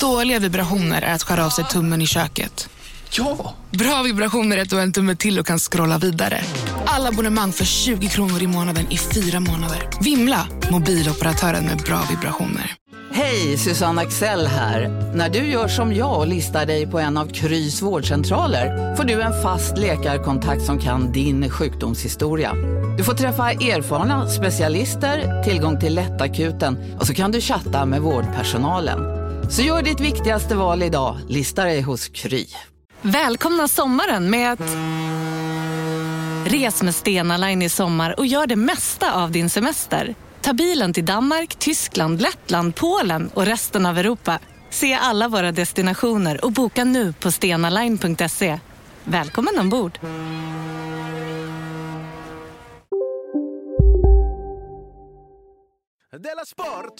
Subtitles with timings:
[0.00, 2.68] Dåliga vibrationer är att skära av sig tummen i köket.
[3.10, 3.54] Ja!
[3.70, 6.40] Bra vibrationer är att du har en tumme till och kan scrolla vidare.
[6.84, 9.88] Alla abonnemang för 20 kronor i månaden i fyra månader.
[10.00, 10.46] Vimla!
[10.70, 12.76] Mobiloperatören med bra vibrationer.
[13.12, 14.88] Hej, Susanne Axel här.
[15.14, 19.22] När du gör som jag och listar dig på en av Krys vårdcentraler får du
[19.22, 22.54] en fast läkarkontakt som kan din sjukdomshistoria.
[22.98, 29.19] Du får träffa erfarna specialister, tillgång till lättakuten och så kan du chatta med vårdpersonalen.
[29.50, 32.46] Så gör ditt viktigaste val idag, listar dig hos Kry.
[33.02, 34.76] Välkomna sommaren med att...
[36.52, 40.14] Res med Stena Line i sommar och gör det mesta av din semester.
[40.40, 44.38] Ta bilen till Danmark, Tyskland, Lettland, Polen och resten av Europa.
[44.70, 48.60] Se alla våra destinationer och boka nu på stenaline.se.
[49.04, 49.98] Välkommen ombord!
[56.18, 56.94] Della Sport!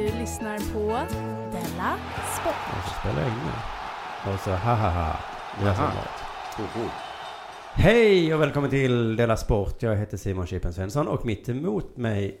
[0.00, 1.12] Du lyssnar på
[1.52, 1.98] Della
[2.40, 2.54] Sport.
[2.74, 4.32] Jag spelar in.
[4.32, 5.16] Och så ha ha ha.
[5.60, 5.94] Det är så Aha.
[5.94, 6.92] mat.
[7.74, 9.82] Hej och välkommen till Della Sport.
[9.82, 12.40] Jag heter Simon Chippen Svensson och mitt emot mig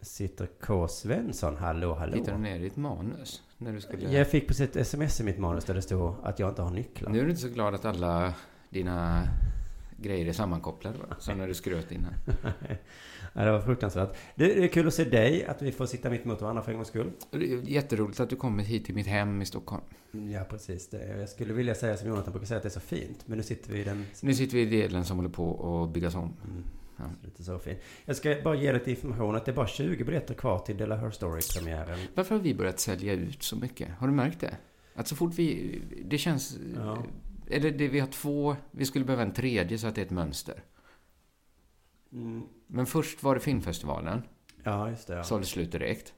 [0.00, 0.88] sitter K.
[0.88, 1.56] Svensson.
[1.56, 2.16] Hallå, hallå.
[2.16, 3.42] Hittar du ner ditt manus?
[3.58, 4.10] När du skulle...
[4.10, 6.70] Jag fick precis ett sms i mitt manus där det stod att jag inte har
[6.70, 7.10] nycklar.
[7.10, 8.34] Nu är du inte så glad att alla
[8.70, 9.28] dina
[9.96, 11.16] grejer är sammankopplade, va?
[11.18, 12.12] Som när du skröt innan.
[13.34, 14.16] ja, det var fruktansvärt.
[14.34, 16.76] Det är kul att se dig, att vi får sitta mitt emot varandra för en
[16.76, 17.10] gångs skull.
[17.64, 19.82] Jätteroligt att du kommer hit till mitt hem i Stockholm.
[20.12, 20.94] Ja, precis.
[21.18, 23.24] Jag skulle vilja säga som Jonathan brukar säga att det är så fint.
[23.26, 24.06] Men nu sitter vi i den...
[24.22, 26.36] Nu sitter vi i delen som håller på att byggas om.
[26.44, 26.64] Mm.
[26.96, 27.04] Ja.
[27.24, 27.78] Lite så fint.
[28.04, 30.96] Jag ska bara ge lite information att det är bara 20 biljetter kvar till Della
[30.96, 31.98] Her Story-premiären.
[32.14, 33.88] Varför har vi börjat sälja ut så mycket?
[33.98, 34.56] Har du märkt det?
[34.94, 35.80] Att så fort vi...
[36.04, 36.58] Det känns...
[36.76, 37.04] Ja.
[37.50, 38.56] Eller det, vi har två...
[38.70, 40.62] Vi skulle behöva en tredje så att det är ett mönster.
[42.12, 42.42] Mm.
[42.66, 44.22] Men först var det filmfestivalen.
[44.62, 45.14] Ja, just det.
[45.14, 45.22] Ja.
[45.24, 46.14] Sålde slut direkt.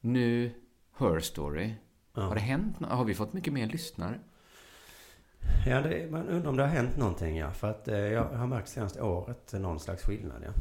[0.00, 0.50] Nu
[0.98, 1.72] Her Story.
[2.14, 2.22] Ja.
[2.22, 4.20] Har det hänt Har vi fått mycket mer lyssnare?
[5.66, 7.50] Ja, det, man undrar om det har hänt någonting, ja.
[7.52, 10.52] För att eh, jag har märkt senaste året någon slags skillnad, ja.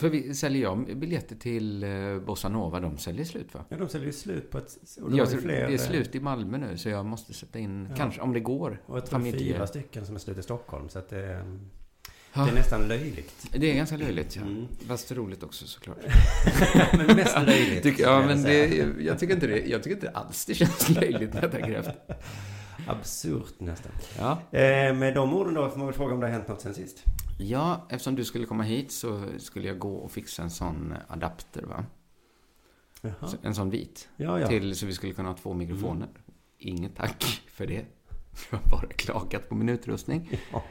[0.00, 3.64] För vi säljer jag biljetter till eh, Bossa Nova, de säljer slut va?
[3.68, 4.76] Ja, de säljer slut på ett...
[5.10, 7.86] Det Jag fler, det är eh, slut i Malmö nu, så jag måste sätta in,
[7.90, 7.96] Ja.
[7.96, 8.82] kanske om det går.
[8.86, 10.88] Och jag tror familje- fyra stycken som är slut i Stockholm.
[10.88, 11.42] Så att det, eh, Ja.
[12.34, 13.46] Det är nästan löjligt.
[13.52, 14.42] Det är ganska löjligt, ja.
[14.42, 14.68] Mm.
[14.86, 15.98] Fast roligt också såklart.
[16.92, 17.94] Men mest löjligt.
[17.94, 18.66] Skulle ja, men det,
[19.00, 21.94] jag, tycker inte det, jag tycker inte alls det känns löjligt tänker efter.
[22.86, 23.92] Absurt nästan.
[24.18, 24.58] Ja.
[24.58, 26.74] Eh, med de orden då får man väl fråga om det har hänt något sen
[26.74, 27.04] sist.
[27.38, 31.62] ja, eftersom du skulle komma hit så skulle jag gå och fixa en sån adapter,
[31.62, 31.84] va?
[33.00, 33.32] Jaha.
[33.42, 34.08] En sån vit.
[34.16, 34.46] Ja, ja.
[34.48, 36.06] Till, så vi skulle kunna ha två mikrofoner.
[36.06, 36.16] Mm.
[36.58, 37.84] Inget tack för det.
[38.50, 40.40] Jag har bara klagat på min utrustning.
[40.52, 40.64] Ja.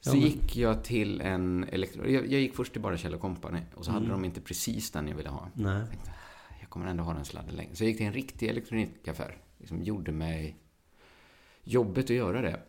[0.00, 2.06] Så men- gick jag till en elektro...
[2.06, 4.16] Jag, jag gick först till bara Kjell Company och så hade Mm.
[4.20, 5.48] de inte precis den jag ville ha.
[5.54, 5.78] Nej.
[5.78, 7.74] Jag tänkte, "Ah, jag kommer ändå ha den sladden länge.
[7.76, 9.36] Så jag gick till en riktig elektronikaffär.
[9.58, 10.56] Liksom gjorde mig
[11.64, 12.60] jobbet att göra det.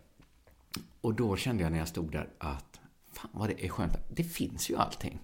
[1.02, 2.80] Och då kände jag när jag stod där att
[3.14, 3.94] fan vad det är skönt.
[4.10, 5.20] Det finns ju allting.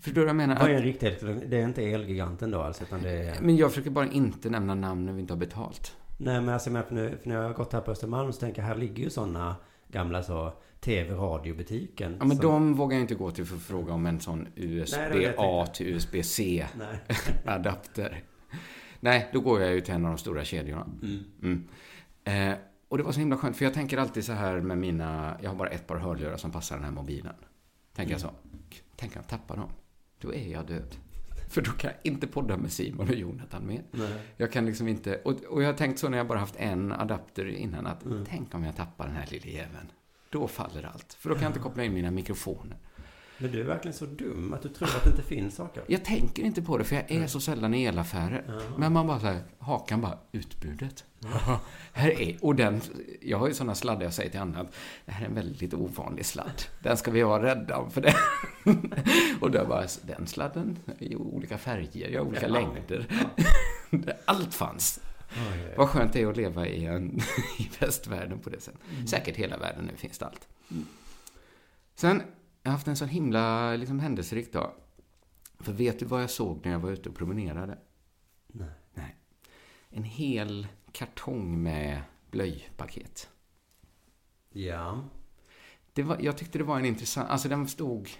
[0.00, 0.58] Förstår du vad jag menar?
[0.60, 1.44] Vad är en riktig elektronik?
[1.46, 3.40] Det är inte Elgiganten då alltså, utan det är...
[3.40, 5.96] Men jag försöker bara inte nämna namn när vi inte har betalt.
[6.18, 8.40] Nej men alltså, men för nu, för när jag har gått här på Östermalm så
[8.40, 9.56] tänker jag, här ligger ju sådana
[9.88, 12.16] gamla så tv-radiobutiken.
[12.18, 14.48] Ja, men som- de vågar jag inte gå till för att fråga om en sån
[14.56, 16.66] USB-A till USB-C
[19.00, 19.28] Nej.
[19.32, 20.86] då går jag ju till en av de stora kedjorna.
[21.42, 21.68] Mm.
[22.24, 22.58] Eh,
[22.88, 25.50] och det var så himla skönt, för jag tänker alltid så här med mina, jag
[25.50, 27.34] har bara ett par hörlurar som passar den här mobilen.
[27.94, 28.30] Tänker jag så,
[28.96, 29.70] tänk om jag tappar dem,
[30.20, 30.96] då är jag död.
[31.48, 33.82] För då kan jag inte podda med Simon och Jonathan mer.
[33.90, 34.12] Nej.
[34.36, 36.92] Jag kan liksom inte, och, och jag har tänkt så när jag bara haft en
[36.92, 38.24] adapter innan att Mm.
[38.28, 39.92] tänk om jag tappar den här lilla jäveln.
[40.30, 41.12] Då faller allt.
[41.12, 42.76] För då kan jag inte koppla in mina mikrofoner.
[43.38, 45.84] Men du är verkligen så dum att du tror att det inte finns saker.
[45.86, 48.44] Jag tänker inte på det för jag är så sällan i elaffärer.
[48.48, 48.60] Ja.
[48.78, 51.04] Men man bara så här, hakan bara, utbudet.
[51.92, 52.80] här är, och den,
[53.22, 54.74] jag har ju sådana sladdar jag säger till andra att
[55.04, 56.62] det här är en väldigt ovanlig sladd.
[56.82, 58.14] Den ska vi vara rädda om för det.
[59.40, 63.06] och då bara, den sladden i olika färger, i olika längder.
[64.24, 65.00] Allt fanns.
[65.30, 65.74] Oj.
[65.76, 67.20] Vad skönt det är att leva i, en,
[67.58, 68.80] i västvärlden på det sättet.
[69.06, 70.48] Säkert hela världen, nu finns det allt.
[71.94, 72.22] Sen,
[72.66, 74.72] jag har haft en sån himla liksom, händelserik dag.
[75.58, 77.78] För vet du vad jag såg när jag var ute och promenerade?
[78.46, 78.68] Nej.
[78.94, 79.16] Nej.
[79.90, 83.28] En hel kartong med blöjpaket.
[84.52, 85.04] Ja.
[85.92, 87.30] Det var, jag tyckte det var en intressant...
[87.30, 88.10] Alltså den stod...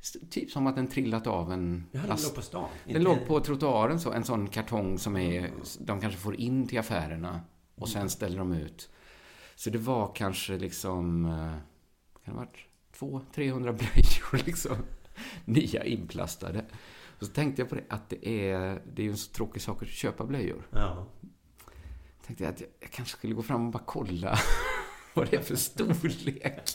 [0.00, 2.68] st- Typ som att den trillat av en Ja, den låg på stan.
[2.84, 6.78] Den låg på trottoaren så, en sån kartong som är, de kanske får in till
[6.78, 7.40] affärerna
[7.74, 8.90] Och sen ställer de ut.
[9.54, 11.54] Så det var kanske liksom, eh,
[12.24, 12.67] kan det varit
[13.00, 14.76] 200-300 blöjor liksom.
[15.44, 16.64] Nya inplastade.
[17.18, 19.82] Och så tänkte jag på det, att det är, det är en så tråkig sak
[19.82, 20.68] att köpa blöjor.
[20.70, 21.06] Ja.
[22.26, 24.38] Tänkte jag att jag, jag kanske skulle gå fram och bara kolla
[25.18, 26.60] vad det är för storlek.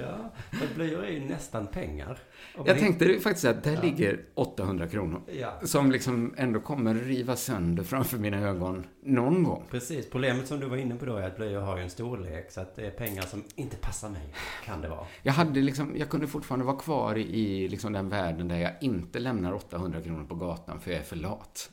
[0.00, 0.32] ja.
[0.52, 2.18] För blöjor är ju nästan pengar.
[2.56, 5.20] Jag det- tänkte faktiskt att där ligger 800 kronor.
[5.40, 5.60] Ja.
[5.66, 9.64] Som liksom ändå kommer riva sönder framför mina ögon någon gång.
[9.70, 10.10] Precis.
[10.10, 12.50] Problemet som du var inne på då är att blöjor har ju en storlek.
[12.50, 14.34] Så att det är pengar som inte passar mig.
[14.64, 15.06] Kan det vara.
[15.22, 19.18] Jag, hade liksom, jag kunde fortfarande vara kvar i liksom den världen där jag inte
[19.18, 21.70] lämnar 800 kronor på gatan för jag är för lat.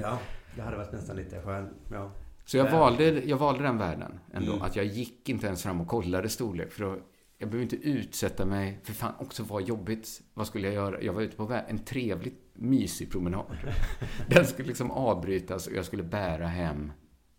[0.00, 0.18] Ja.
[0.56, 1.68] Det hade varit nästan lite skön.
[1.92, 2.10] Ja.
[2.50, 2.78] Så jag Ja.
[2.78, 4.52] valde, jag valde den världen ändå.
[4.52, 4.62] Mm.
[4.62, 6.72] Att jag gick inte ens fram och kollade storlek.
[6.72, 6.98] För då,
[7.38, 10.22] jag behöver inte utsätta mig, för fan också vad jobbigt.
[10.34, 11.02] Vad skulle jag göra?
[11.02, 13.56] Jag var ute på en trevlig, mysig promenad.
[14.28, 16.92] Den skulle liksom avbrytas och jag skulle bära hem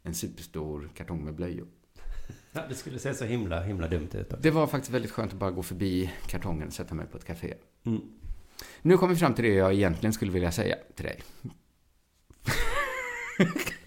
[0.04, 1.68] en superstor kartong med blöjor.
[2.52, 4.34] Ja, det skulle se så himla, himla dumt ut.
[4.42, 7.26] Det var faktiskt väldigt skönt att bara gå förbi kartongen och sätta mig på ett
[7.26, 7.54] café.
[7.86, 8.02] Mm.
[8.82, 11.22] Nu kommer vi fram till det jag egentligen skulle vilja säga till dig.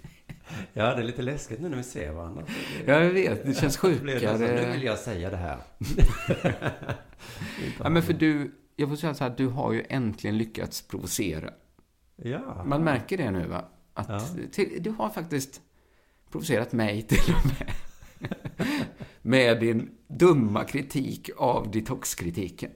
[0.76, 2.44] Ja, det är lite läskigt nu när vi ser varandra.
[2.86, 3.46] Ja, jag vet.
[3.46, 4.84] Det känns nästan, Nu vill sjukare.
[4.84, 5.58] jag säga det här.
[7.82, 11.50] Ja, men för du, jag får säga så här, du har ju äntligen lyckats provocera.
[12.16, 12.64] Ja.
[12.64, 13.64] Man märker det nu, va?
[13.94, 14.20] Att Ja.
[14.52, 15.60] till, du har faktiskt
[16.30, 17.72] provocerat mig till och med.
[19.22, 22.70] med din dumma kritik av detoxkritiken.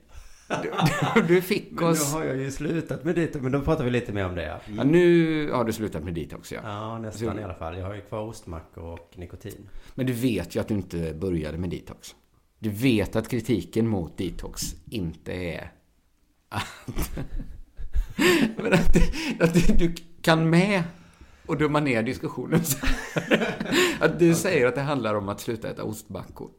[0.48, 2.12] Du, du, fick Men nu oss...
[2.12, 4.42] har jag ju slutat med det, men då pratar vi lite mer om det.
[4.44, 6.60] Ja, Ja, nu har du slutat med detox, ja.
[6.64, 7.78] ja nästan Så- i alla fall.
[7.78, 9.68] Jag har ju kvar ostmackor och nikotin.
[9.94, 12.14] Men du vet ju att du inte började med detox.
[12.58, 15.72] Du vet att kritiken mot detox inte är
[16.48, 17.10] att,
[18.56, 18.96] men att,
[19.40, 20.82] att du kan med
[21.48, 22.60] och dumma ner diskussionen.
[24.00, 26.50] Att du säger att det handlar om att sluta äta ostmackor.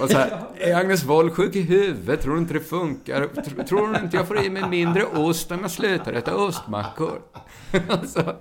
[0.00, 2.22] Och så här, är Agnes Wold sjuk i huvudet?
[2.22, 3.22] Tror du inte det funkar?
[3.22, 7.22] Tr- Tror du inte jag får i mig mindre ost om jag slutar äta ostmackor?
[7.88, 8.36] Alltså,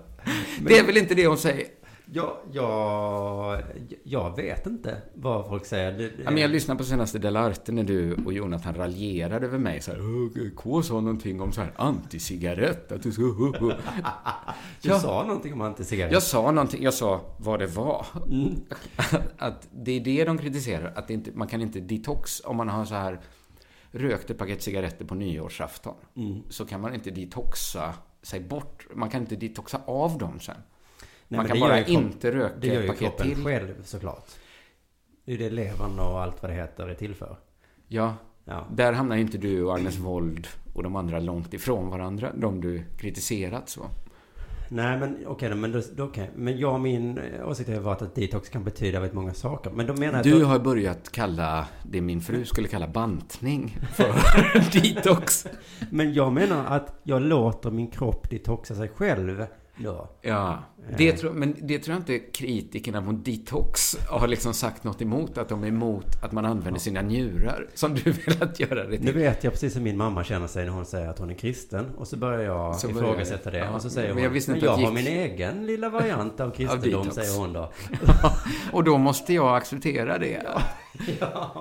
[0.61, 1.67] det är väl inte det hon säger?
[2.11, 3.61] Jag, jag,
[4.03, 5.91] jag vet inte vad folk säger.
[5.91, 9.81] Det, Ja, men jag lyssnade på senaste Delarte när du och Jonathan raljerade över mig.
[9.81, 12.91] Så här, "Åh, K sa någonting om så här anti-cigarett.
[12.91, 13.21] Att du ska...
[14.81, 14.99] du ja.
[14.99, 16.13] sa någonting om anti-cigarett.
[16.13, 18.05] Jag sa någonting, jag sa vad det var.
[19.37, 20.93] Att det är det de kritiserar.
[20.95, 23.19] Att det inte, man kan inte detox om man har så här
[23.91, 25.95] rökt ett paket cigaretter på nyårsafton.
[26.49, 28.87] Så kan man inte detoxa sig bort.
[28.93, 30.55] Man kan inte detoxa av dem sen.
[31.37, 33.43] Man kan bara inte röka Det gör ett ju paket kroppen till.
[33.45, 34.27] själv såklart.
[35.25, 37.37] Det är det levern och allt vad det heter är till för.
[37.87, 38.15] Ja,
[38.45, 38.67] Ja.
[38.71, 42.31] Där hamnar ju inte du och Agnes Wold och de andra långt ifrån varandra.
[42.35, 43.85] De du kritiserat så.
[44.69, 46.31] Nej men okej, men, då, då, okej.
[46.35, 49.71] men jag och min åsikt har varit att detox kan betyda väldigt många saker.
[49.71, 50.47] Men då menar Du att...
[50.47, 54.13] har börjat kalla det min fru skulle kalla bantning för
[54.81, 55.47] detox.
[55.89, 59.45] Men jag menar att jag låter min kropp detoxa sig själv
[59.83, 60.09] då.
[60.21, 60.59] Ja,
[60.97, 65.37] det tror, men det tror jag inte kritikerna mot detox har liksom sagt något emot.
[65.37, 67.67] Att de är emot att man använder sina njurar.
[67.73, 69.13] Som du velat göra det Nu till.
[69.13, 71.85] vet jag precis hur min mamma känner sig när hon säger att hon är kristen.
[71.97, 73.57] Och så börjar jag Så börjar ifrågasätta det.
[73.57, 75.89] Ja, och så säger hon, jag visste inte jag att har gick- min egen lilla
[75.99, 77.15] variant av kristendom, detox.
[77.15, 77.71] säger hon då.
[78.71, 80.41] Och då måste jag acceptera det.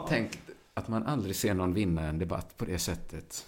[0.08, 0.38] Tänk
[0.74, 3.44] att man aldrig ser någon vinna en debatt på det sättet.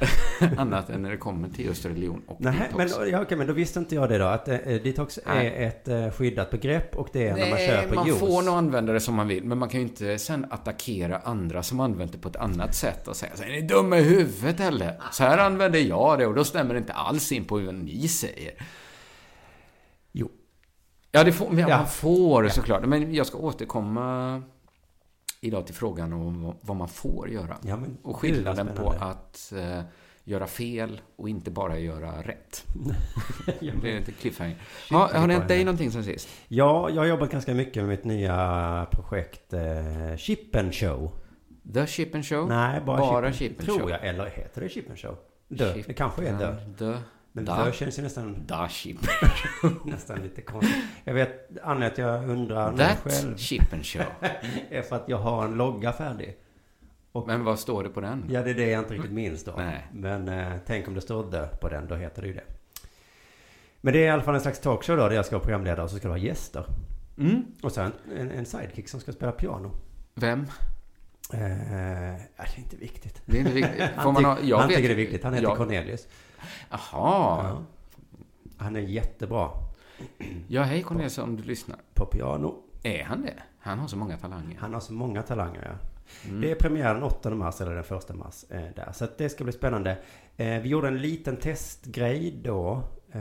[0.56, 2.98] Annat än när det kommer till just religion och Nej, detox.
[2.98, 4.24] men, ja, okej, men då visste inte jag det då.
[4.24, 5.46] Att eh, detox Nej.
[5.46, 8.18] är ett eh, skyddat begrepp och det är när man Nej, köper man juice.
[8.18, 11.62] får nog använda det som man vill, men man kan ju inte sen attackera andra
[11.62, 14.60] som använt det på ett annat sätt och säga så är ni dumma i huvudet
[14.60, 15.00] eller?
[15.12, 18.08] Så här använder jag det och då stämmer det inte alls in på vad ni
[18.08, 18.52] säger.
[20.12, 20.30] Jo.
[21.10, 21.76] Ja, det får, men Ja.
[21.76, 22.84] man får såklart.
[22.86, 24.42] Men jag ska återkomma
[25.40, 27.56] idag till frågan om vad- man får göra.
[27.62, 29.80] Ja, men och skillnaden på att eh,
[30.24, 32.64] göra fel och inte bara göra rätt.
[33.60, 34.56] Ja, Det är inte cliffhanger.
[34.90, 36.28] Ha, har det hänt dig någonting sen sist?
[36.48, 41.10] Ja, jag har jobbat ganska mycket med mitt nya projekt eh, Chip and Show.
[41.74, 42.48] The Chip and Show?
[42.48, 43.90] Nej, bara, Bara Chip, Chip and Tror Show.
[43.90, 45.16] jag, eller heter det Chip and Show?
[45.48, 46.98] Dö, Chip det kanske är and The...
[47.38, 47.64] Men Da.
[47.64, 48.96] dö känns ju nästan, Da Chip.
[49.84, 50.76] nästan lite konstigt.
[51.04, 54.02] Jag vet, anledningen att jag undrar nu That själv Chip and Show.
[54.70, 56.36] är för att jag har en logga färdig.
[57.26, 58.24] Men vad står det på den?
[58.30, 59.52] Ja, det är det jag inte riktigt minns då.
[59.56, 59.86] Nej.
[59.92, 62.44] Men eh, tänk om det står dö på den, då heter det ju det.
[63.80, 65.82] Men det är i alla fall en slags talkshow då, där jag ska vara programledare
[65.84, 66.64] och så ska det vara gäster.
[67.18, 67.44] Mm.
[67.62, 69.70] Och sen en, en sidekick som ska spela piano.
[70.14, 70.46] Vem?
[71.32, 71.40] Eh,
[72.12, 73.22] ja, det är inte viktigt.
[73.26, 73.82] Det är inte viktigt.
[74.02, 75.24] Får man ha, jag han vet- tycker det är viktigt.
[75.24, 76.06] Han heter jag- Cornelius.
[76.70, 76.78] Jaha.
[76.92, 77.62] Ja.
[78.56, 79.50] Han är jättebra.
[80.48, 81.76] Ja, hej Cornelis om du lyssnar.
[81.94, 82.54] på piano.
[82.82, 83.34] Är han det?
[83.58, 84.56] Han har så många talanger.
[84.60, 85.88] Han har så många talanger, ja.
[86.28, 86.40] Mm.
[86.40, 88.92] Det är premiär den 8 mars eller den 1 mars eh, där.
[88.94, 89.98] Så det ska bli spännande.
[90.36, 92.82] Eh, vi gjorde en liten testgrej då.
[93.08, 93.20] Eh,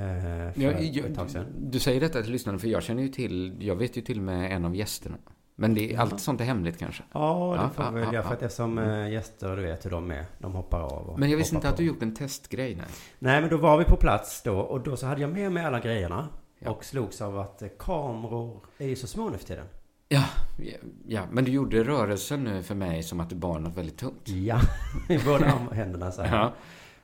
[0.53, 1.45] för Ja, ett tag sedan.
[1.61, 4.17] jag, du säger detta till lyssnarna för jag känner ju till, jag vet ju till
[4.17, 5.17] och med en av gästerna.
[5.59, 7.03] Men det är, allt sånt är hemligt kanske.
[7.11, 8.21] Ja, det Ja, får ja, vi väl ja.
[8.23, 8.35] För ja.
[8.35, 10.25] att eftersom eh, gäster, du vet hur de är.
[10.39, 11.81] De hoppar av och Men jag visste inte att på.
[11.81, 12.75] du gjort en testgrej.
[12.75, 12.85] Nej.
[13.19, 14.59] Nej, men då var vi på plats då.
[14.59, 16.27] Och då så hade jag med mig alla grejerna.
[16.59, 16.71] Ja.
[16.71, 19.65] Och slogs av att eh, kameror är ju så små nu för tiden.
[20.09, 20.23] Ja,
[20.57, 20.73] ja,
[21.07, 24.21] ja, men du gjorde rörelsen nu för mig som att du bar något väldigt tungt.
[24.29, 24.59] Ja,
[25.09, 26.37] i båda händerna så här.
[26.37, 26.53] Ja.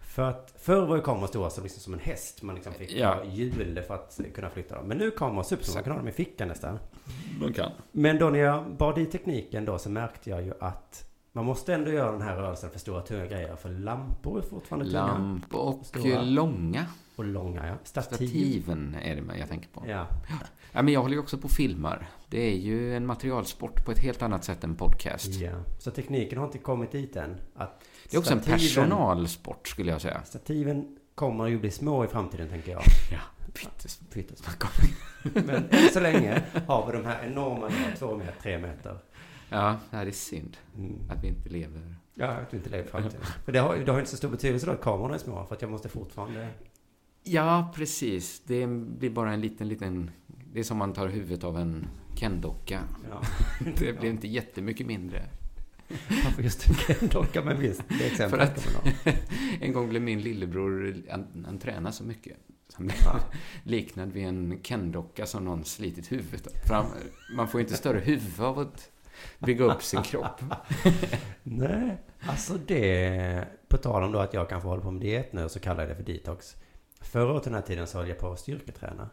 [0.02, 2.42] För att förr var ju kameror stora som, liksom som en häst.
[2.42, 3.24] Man liksom fick Ja.
[3.24, 4.88] hjul för att kunna flytta dem.
[4.88, 5.74] Men nu kameror supersmå.
[5.74, 6.80] Man kan ha dem i fickan nästan.
[7.40, 7.72] De kan.
[7.92, 11.74] Men då när jag bar dit tekniken då så märkte jag ju att man måste
[11.74, 13.56] ändå göra den här rörelsen för stora tunga grejer.
[13.56, 15.06] För lampor är fortfarande tunga.
[15.08, 16.22] Lamp och Stora.
[16.22, 17.74] långa Och långa ja.
[17.84, 18.16] Stativ.
[18.16, 19.84] stativen är det jag tänker på.
[19.88, 20.08] Ja.
[20.72, 22.08] Ja, men jag håller ju också på filmar.
[22.30, 25.28] Det är ju en materialsport på ett helt annat sätt än podcast.
[25.34, 25.52] ja.
[25.80, 27.36] Så tekniken har inte kommit dit än.
[27.56, 30.22] Att Det är också en stativen- personalsport skulle jag säga.
[30.24, 32.82] Stativen kommer ju bli små i framtiden tänker jag.
[33.12, 33.20] Ja,
[33.54, 34.08] pyttesmå.
[34.14, 34.48] Pyttesmå.
[35.34, 37.70] Men än så länge har vi de här enorma,
[38.00, 38.98] två meter, tre meter.
[39.50, 41.10] Ja, det är synd Mm.
[41.10, 41.96] att vi inte lever.
[42.16, 43.22] Ja, att vi inte lever framtiden.
[43.46, 45.46] För det har, det har inte så stor betydelse då att kamerorna är små.
[45.46, 46.48] För att jag måste fortfarande...
[47.24, 48.42] Ja, precis.
[48.46, 50.12] Det blir bara en liten, liten...
[50.54, 52.80] Det är som man tar huvudet av en Ken-docka.
[53.10, 53.22] Ja,
[53.78, 55.26] Det blir inte jättemycket mindre.
[56.10, 57.42] varför just en Ken-docka?
[57.44, 58.68] Men visst, det är För att-.
[59.62, 62.38] En gång blev min lillebror, han, han tränar så mycket.
[62.74, 62.98] Han blev
[63.64, 66.86] liknad vid en Ken-docka som någon slitit huvudet han,
[67.36, 68.92] man får ju inte större huvud av att
[69.40, 70.42] bygga upp sin kropp.
[71.44, 73.48] Nej, alltså det...
[73.68, 75.90] På tal om då att jag kanske håller på med diet nu så kallar jag
[75.90, 76.56] det för detox.
[77.02, 79.10] Förra året den här tiden så höll jag på att styrketräna.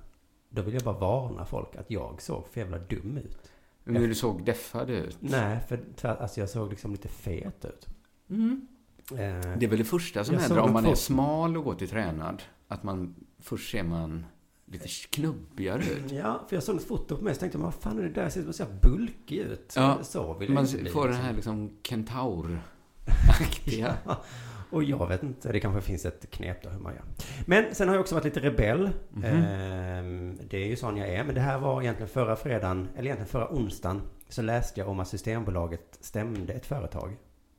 [0.49, 3.53] Då vill jag bara varna folk att jag såg för jävla dum ut.
[3.85, 5.17] Men du såg deffad ut.
[5.21, 7.87] Nej, för alltså jag såg liksom lite fet ut.
[8.31, 8.67] Mm.
[9.11, 9.17] Eh,
[9.59, 11.89] Det är väl det första som händer om man är fot- smal och går till
[11.89, 12.43] tränad.
[12.69, 14.25] Att man, först ser man
[14.67, 16.13] lite knubbigare ut.
[16.13, 18.09] Ja, för jag såg ett foto på mig så tänkte jag, vad fan är det
[18.09, 18.23] där?
[18.23, 19.73] Jag ser så bulkig ut.
[19.77, 20.91] Ja, så vill Man bli.
[20.91, 21.25] får den liksom.
[21.27, 23.95] här liksom kentaur-aktiga.
[24.07, 24.23] Ja.
[24.71, 27.03] Och jag vet inte, det kanske finns ett knep då hur man gör.
[27.47, 28.91] Men sen har jag också varit lite rebell.
[29.11, 29.25] Mhm.
[29.25, 31.25] Ehm, det är ju sån jag är.
[31.25, 35.01] Men det här var egentligen förra fredagen, eller egentligen förra onsdagen, så läste jag om
[35.01, 37.17] att Systembolaget stämde ett företag.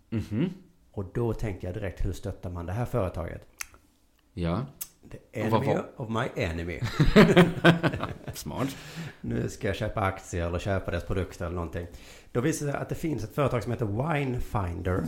[0.10, 0.50] Mhm.
[0.92, 3.48] Och då tänkte jag direkt, hur stöttar man det här företaget?
[4.34, 4.66] Ja,
[5.12, 6.80] The enemy of my enemy.
[8.34, 8.76] smart.
[9.22, 11.88] Nu ska jag köpa aktier eller köpa deras produkter eller någonting.
[12.32, 15.04] Då visar det sig att det finns ett företag som heter Winefinder.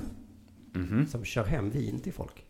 [0.74, 1.08] Mhm.
[1.08, 2.46] Som kör hem vin till folk.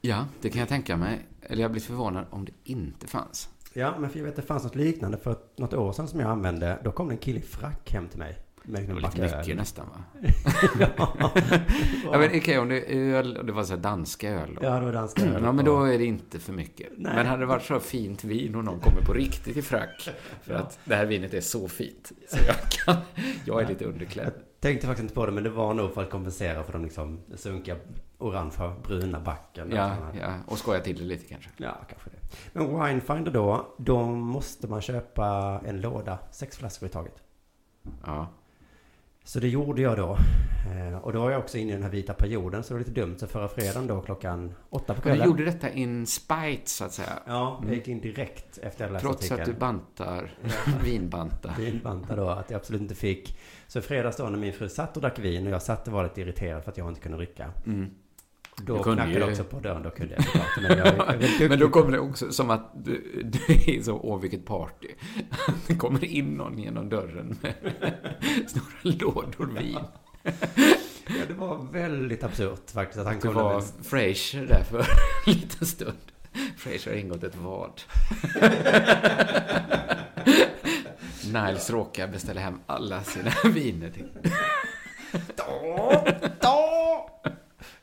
[0.00, 1.26] Ja, det kan jag tänka mig.
[1.42, 3.48] Eller jag blir förvånad om det inte fanns.
[3.72, 6.20] Ja, men för jag vet att det fanns något liknande för något år sedan som
[6.20, 6.78] jag använde.
[6.84, 8.38] Då kom det en kille i frack hem till mig.
[8.68, 9.38] Det var lite öl.
[9.38, 10.28] mycket nästan va?
[10.96, 11.14] ja.
[12.12, 14.78] Ja, men okej, om det är öl och det var så här danska öl ja,
[14.78, 15.42] det var danska öl.
[15.42, 16.88] Ja, men då är det inte för mycket.
[16.96, 17.12] Nej.
[17.16, 20.10] Men hade det varit så fint vin och någon kommer på riktigt i frack
[20.42, 22.12] för att det här vinet är så fint.
[22.28, 22.96] Så jag kan,
[23.44, 24.32] jag är lite underklädd.
[24.60, 26.84] Jag tänkte faktiskt inte på det, men det var nog för att kompensera för de
[26.84, 27.76] liksom sunkiga,
[28.18, 29.70] orangea, bruna backen.
[29.72, 31.50] Ja, ja, och skoja till det lite kanske.
[31.56, 32.36] ja, kanske det.
[32.52, 37.22] Men Winefinder då, då måste man köpa en låda, sex flaskor i taget.
[38.06, 38.26] Ja.
[39.28, 40.18] Så det gjorde jag då.
[40.70, 42.78] Eh, Och då var jag också inne i den här vita perioden, så det var
[42.86, 43.16] lite dumt.
[43.18, 45.18] Så förra fredagen då klockan åtta på Men kvällen.
[45.18, 47.18] du gjorde detta in spite, så att säga.
[47.26, 50.30] Ja, jag gick in direkt efter jag läst Trots att du bantar,
[50.84, 51.54] vinbantar.
[51.58, 53.38] Vinbanta då, att jag absolut inte fick.
[53.66, 56.02] Så fredags då när min fru satt och drack vin och jag satt och var
[56.04, 57.50] lite irriterad för att jag inte kunde rycka.
[57.66, 57.90] Mm.
[58.62, 60.46] Då knackade ju- också på dörren, då kunde jag såklart.
[60.62, 64.20] Men jag, jag, Men då kommer det också som att du, du är så, åh
[64.20, 64.88] vilket party.
[65.66, 67.54] Det kommer in någon genom dörren med
[68.48, 69.78] stora lådor vin.
[71.06, 75.32] Ja, det var väldigt absurt faktiskt att han Det var med Frasier där för en
[75.32, 75.98] liten stund.
[76.56, 77.80] Frasier har ingått ett vad.
[81.32, 84.08] Niles råkar beställa hem alla sina viner till.
[85.36, 86.04] Da,
[86.40, 87.10] da.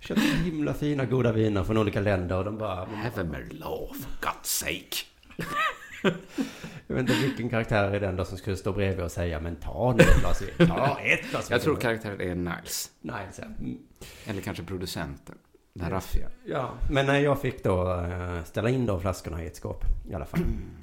[0.08, 2.76] Köpte himla fina goda viner från olika länder och de bara...
[2.76, 5.06] Have a Merlot for God's sake.
[6.88, 9.56] Jag vet inte vilken karaktär är den då som skulle stå bredvid och säga men
[9.56, 10.68] ta nu ett glas vin.
[10.68, 11.50] Ta ett glas.
[11.50, 12.92] Jag tror karaktären är Niles.
[13.02, 13.78] Nej, så, mm.
[14.26, 15.36] Eller kanske producenten.
[15.74, 16.28] Den raffiga.
[16.46, 20.14] Ja, men när jag fick då eh, ställa in de flaskorna i ett skåp i
[20.14, 20.40] alla fall.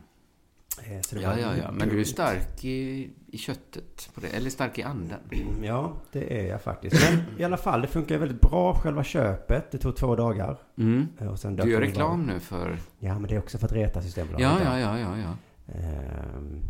[0.91, 1.71] Eh, så det Ja, ja, ja.
[1.73, 4.29] Men du är stark i, i köttet på det.
[4.29, 5.19] Eller stark i anden.
[5.63, 7.11] Ja, det är jag faktiskt.
[7.11, 9.71] Men i alla fall, det funkar väldigt bra själva köpet.
[9.71, 10.59] Det tog två dagar.
[10.79, 11.09] Mm.
[11.21, 12.79] Eh, Och sen Du gör reklam nu för...
[12.99, 14.43] Ja, men det är också för att reta Systembolaget.
[14.47, 15.37] Ja, ja, ja, ja, ja.
[15.75, 16.61] Ehm,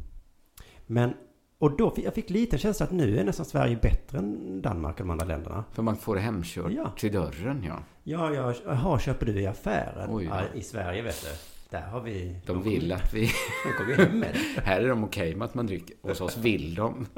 [0.87, 1.14] Men,
[1.59, 4.95] och då fick jag fick lite känsla att nu är nästan Sverige bättre än Danmark
[5.00, 5.64] och de andra länderna.
[5.73, 6.92] För man får det hemkört Ja.
[6.99, 7.78] till dörren, ja.
[8.04, 10.09] Ja, jag, jaha, köper du i affären?
[10.11, 10.59] Oj, ja, ja.
[10.59, 11.51] I Sverige, vet du.
[11.73, 12.37] Där har vi...
[12.47, 13.33] De vill att vi...
[13.64, 14.61] De kommer hem med det.
[14.64, 15.97] Här är de okej med att man dricker.
[16.02, 17.07] Hos oss vill de.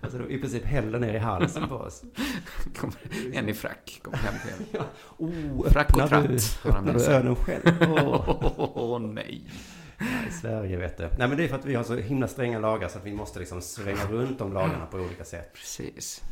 [0.00, 2.02] Alltså, de i princip häller ner i halsen på oss.
[2.76, 2.96] Kommer
[3.32, 4.00] en i frack.
[4.02, 4.84] Kommer hem till en.
[5.18, 7.62] Oh, Frack och tratt öppnar du ölen själv?
[7.80, 9.44] Åh, Åh, nej.
[10.28, 11.08] I Sverige, vet du.
[11.18, 13.12] Nej, men det är för att vi har så himla stränga lagar så att vi
[13.12, 15.52] måste liksom svänga runt de lagarna på olika sätt.
[15.54, 16.22] Precis.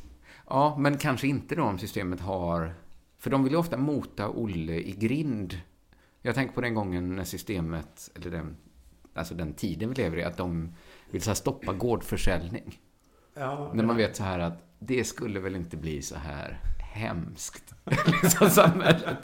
[0.48, 2.74] Ja, men kanske inte då om systemet har...
[3.18, 5.56] För de vill ju ofta mota Olle i grind.
[6.28, 8.56] Jag tänker på den gången när systemet, eller den,
[9.14, 10.74] alltså den tiden vi lever i, att de
[11.10, 12.80] vill så stoppa gårdförsäljning.
[13.34, 17.74] Ja, När man vet så här att det skulle väl inte bli så här hemskt,
[18.22, 19.16] liksom samhället.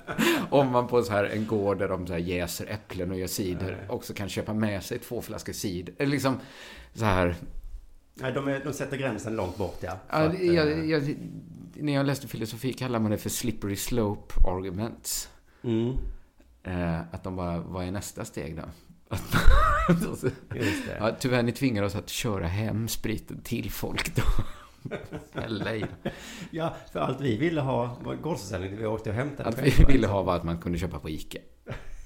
[0.50, 3.26] Om man på så här en gård där de så här jäser äpplen och gör
[3.26, 5.94] cider också kan köpa med sig två flaskor cider.
[5.98, 6.38] Eller liksom
[6.94, 7.36] så här,
[8.14, 9.98] Nej, de, är, de sätter gränsen långt bort, ja.
[10.08, 11.16] Ja, att, eh, jag, jag,
[11.74, 15.28] när jag läste filosofi kallar man det för slippery slope arguments.
[15.62, 15.96] Mm,
[16.64, 18.62] Eh, att de bara, vad är nästa steg då?
[20.54, 20.96] Just det.
[20.98, 24.22] ja, tyvärr, ni tvingar oss att köra hem spriten till folk då.
[25.40, 25.86] Eller.
[26.50, 28.76] Ja, för allt vi ville ha var gårdsförsäljning.
[28.76, 29.72] Vi åkte och hämtade själva.
[29.78, 31.38] vi ville ha var att man kunde köpa på Ica.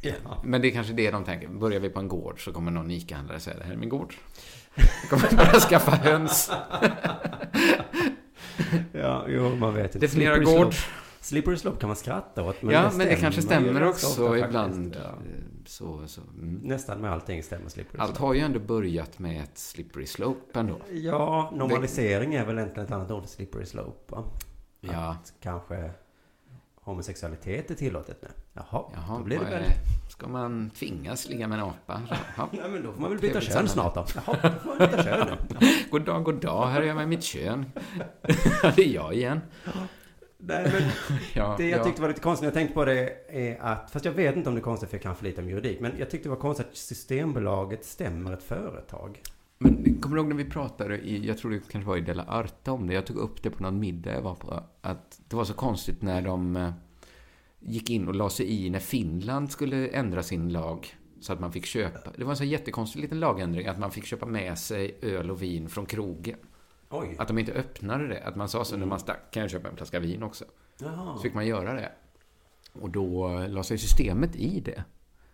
[0.02, 0.10] Ja.
[0.44, 1.48] Men det är kanske det de tänker.
[1.48, 4.14] Börjar vi på en gård så kommer någon Ica-handlare säga det här är min gård.
[4.74, 6.50] Jag kommer bara skaffa höns.
[8.92, 10.00] ja, jo, man vet.
[10.00, 10.74] Definiera gård.
[11.20, 12.56] Slippery slope kan man skratta åt.
[12.60, 14.96] ja, men det kanske stämmer också ibland.
[14.96, 15.08] ja.
[15.08, 15.14] Eh,
[15.66, 16.20] Så, så.
[16.20, 16.54] Mm.
[16.62, 18.22] Nästan med allting stämmer slippery Allt slope.
[18.26, 20.80] har ju ändå börjat med ett slippery slope ändå.
[20.92, 24.24] Ja, normalisering är väl egentligen ett annat ord för slippery slope, va?
[24.80, 25.10] Ja.
[25.10, 25.90] Att kanske
[26.74, 28.28] homosexualitet är tillåtet nu.
[28.52, 29.62] Jaha, Jaha, då blir det väl...
[30.10, 32.00] Ska man tvingas ligga med en apa?
[32.36, 32.48] Ja.
[32.52, 34.06] Nej, men då får man väl byta kön snart då.
[34.14, 35.28] Jaha, då får man byta kön.
[35.90, 37.66] God dag, god dag, här är jag med mitt kön.
[38.76, 39.40] det är jag igen.
[40.38, 41.84] Nej, men Ja, Det jag ja.
[41.84, 44.48] tyckte var lite konstigt när jag tänkte på det är att, fast jag vet inte
[44.48, 46.34] om det är konstigt för jag kan för lite om juridik, men jag tyckte det
[46.34, 49.20] var konstigt att Systembolaget stämmer ett företag.
[49.58, 52.24] Men kommer du ihåg när vi pratade i, jag tror det kanske var i Della
[52.24, 55.36] Arte om det, jag tog upp det på någon middag jag var på, att det
[55.36, 56.70] var så konstigt när de eh,
[57.60, 61.52] gick in och la sig i när Finland skulle ändra sin lag så att man
[61.52, 64.98] fick köpa, det var en så jättekonstig liten lagändring, att man fick köpa med sig
[65.02, 66.38] öl och vin från krogen.
[66.90, 67.16] Oj.
[67.18, 69.68] Att de inte öppnade det, att man sa så när man stack, kan jag köpa
[69.68, 70.44] en flaska vin också?
[70.78, 71.16] Jaha.
[71.16, 71.92] Så fick man göra det.
[72.72, 74.84] Och då eh, la sig systemet i det.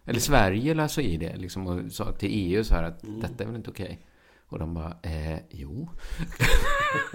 [0.04, 3.44] Eller Sverige la sig i det liksom, och sa till EU så här att detta
[3.44, 4.06] är väl inte okej.
[4.46, 5.88] Och de bara, eh, jo.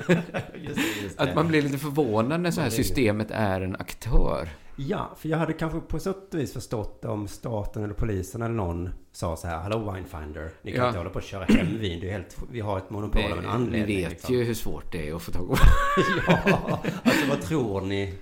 [0.56, 1.24] Just det, just det.
[1.24, 4.50] Att man blir lite förvånad när så här systemet är en aktör.
[4.88, 8.56] Ja, för jag hade kanske på sätt och vis förstått om staten eller polisen eller
[8.56, 10.88] någon sa så här, hallå Winefinder, ni kan Ja.
[10.88, 13.38] inte hålla på att köra hem vin, det är helt, vi har ett monopol av
[13.38, 13.98] en Ni anledning.
[13.98, 14.36] vet liksom.
[14.36, 15.56] ju hur svårt det är att få tag på.
[16.28, 18.14] ja, alltså vad tror ni?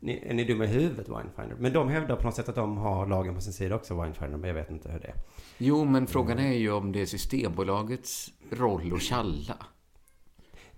[0.00, 0.22] ni?
[0.26, 1.56] Är ni dumma i huvudet, Winefinder?
[1.58, 4.38] Men de hävdar på något sätt att de har lagen på sin sida också, Winefinder,
[4.38, 5.14] men jag vet inte hur det är.
[5.58, 9.56] Jo, men frågan är ju om det är Systembolagets roll att tjalla.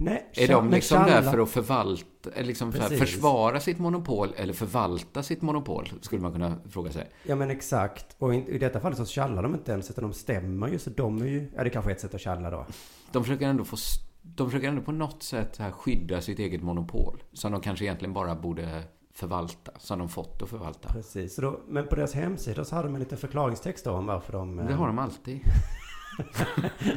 [0.02, 2.98] Nej, Är de liksom där för att förvalta, eller liksom här, Precis.
[2.98, 5.92] försvara sitt monopol eller förvalta sitt monopol?
[6.00, 7.10] Skulle man kunna fråga sig.
[7.22, 8.16] Ja men exakt.
[8.18, 10.78] Och i, i detta fallet så tjallar de inte ens utan de stämmer ju.
[10.78, 12.66] Så de är ju, ja det kanske är ett sätt att tjalla då.
[13.12, 13.76] De försöker ändå få,
[14.22, 17.22] de försöker ändå på något sätt här skydda sitt eget monopol.
[17.32, 18.82] Som de kanske egentligen bara borde
[19.14, 19.72] förvalta.
[19.78, 20.92] Som de fått att förvalta.
[20.92, 21.36] Precis.
[21.36, 24.58] Då, men på deras hemsida så hade de en liten förklaringstext om varför de...
[24.58, 25.40] eh, Det har de alltid.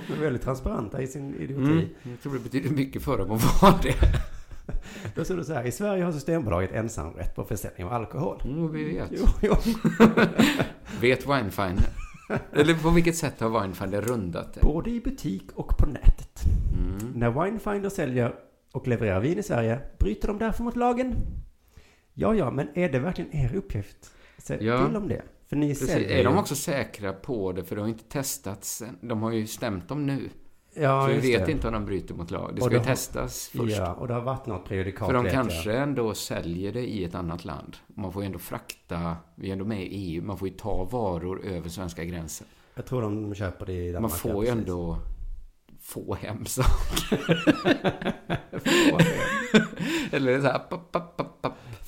[0.07, 1.71] De är väldigt transparenta i sin idioti.
[1.71, 1.85] Mm.
[2.03, 3.95] Jag tror det betyder mycket för dem att vara det.
[5.15, 5.63] Då står det så här.
[5.63, 8.41] I Sverige har Systembolaget ensamrätt på försäljning av alkohol.
[8.45, 9.09] Mm, vi vet.
[9.11, 9.55] Jo, jo.
[11.01, 11.85] Vet Winefinder?
[12.51, 14.59] Eller på vilket sätt har Winefinder rundat det?
[14.61, 16.39] Både i butik och på nätet.
[16.73, 17.11] Mm.
[17.15, 18.35] När Winefinder säljer
[18.73, 21.15] och levererar vin i Sverige bryter de därför mot lagen.
[22.13, 24.11] Ja, ja, men är det verkligen er uppgift?
[24.37, 24.87] Säg Ja.
[24.87, 25.21] till om det.
[25.53, 25.87] För ni Precis.
[25.87, 27.63] säljer Är de ju- också säkra på det?
[27.63, 28.83] För det har ju inte testats.
[29.01, 30.29] De har ju stämt dem nu.
[30.75, 31.51] Ja, så vi vet det.
[31.51, 32.49] inte om de bryter mot lag.
[32.55, 33.77] Det Och ska ju det har- testas först.
[33.77, 35.05] Ja, och det har varit något prejudikat.
[35.07, 35.41] För de vet jag.
[35.43, 37.77] kanske ändå säljer det i ett annat land.
[37.87, 40.83] Man får ju ändå frakta, vi är ändå med i EU, man får ju ta
[40.83, 42.47] varor över svenska gränser.
[42.75, 44.11] Jag tror de köper det i Danmark.
[44.11, 44.97] Man får ju ändå
[45.81, 47.43] få hem saker.
[50.11, 50.61] Eller så här,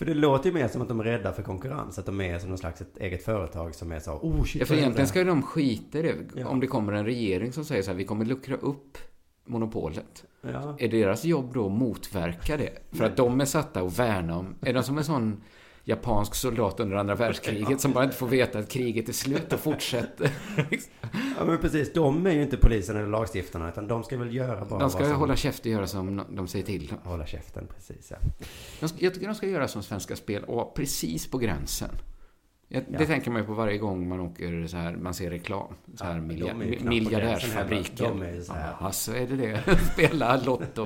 [0.05, 1.99] För det låter ju mer som att de är rädda för konkurrens.
[1.99, 4.59] Att de är som någon slags ett eget företag som är så, oh shit.
[4.59, 6.15] Ja, för egentligen ska ju de skita i det.
[6.35, 6.47] Ja.
[6.47, 8.97] Om det kommer en regering som säger så här, vi kommer luckra upp
[9.45, 10.25] monopolet.
[10.41, 10.75] Ja.
[10.79, 12.69] Är deras jobb då att motverka det?
[12.91, 14.55] För att de är satta att värna om...
[14.61, 15.43] Är de som en sån
[15.87, 19.59] japansk soldat under andra världskriget som bara inte får veta att kriget är slut och
[19.59, 20.31] fortsätter?
[21.39, 21.93] ja, men precis.
[21.93, 24.99] De är ju inte polisen eller lagstiftarna, utan de ska väl göra bara De ska
[24.99, 25.19] vad som...
[25.19, 26.93] hålla käft och göra som de säger till.
[27.03, 28.17] Hålla käften, precis ja.
[28.79, 31.89] De ska, jag tycker de ska göra som Svenska Spel och vara precis på gränsen.
[32.67, 32.97] Jag, Ja.
[32.99, 35.73] Det tänker man ju på varje gång man åker så här, man ser reklam.
[35.95, 38.19] Så här Ja, milja, miljardärsfabriken.
[38.19, 38.75] De är ju så här.
[38.79, 39.79] Ja, så är det det.
[39.93, 40.85] Spela Lotto.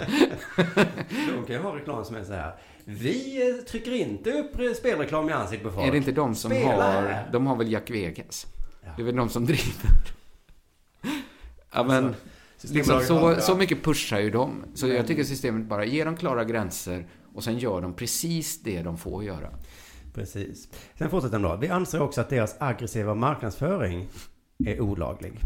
[1.35, 2.55] De kan ju ha reklam som är så här.
[2.91, 5.87] Vi trycker inte upp spelreklam i ansiktet på folk.
[5.87, 7.01] Är det inte de som Spela har...
[7.01, 7.29] här.
[7.31, 8.47] De har väl Jack Vegas?
[8.83, 8.89] Ja.
[8.95, 9.91] Det är väl de som driver.
[11.71, 12.05] Ja, men...
[12.05, 14.63] Alltså, Liksom, så, så mycket pushar ju de.
[14.73, 18.81] Så jag tycker systemet bara ger dem klara gränser och sen gör de precis det
[18.81, 19.49] de får göra.
[20.13, 20.67] Precis.
[20.97, 21.55] Sen fortsätter de då.
[21.55, 24.07] Vi anser också att deras aggressiva marknadsföring
[24.65, 25.39] är olaglig.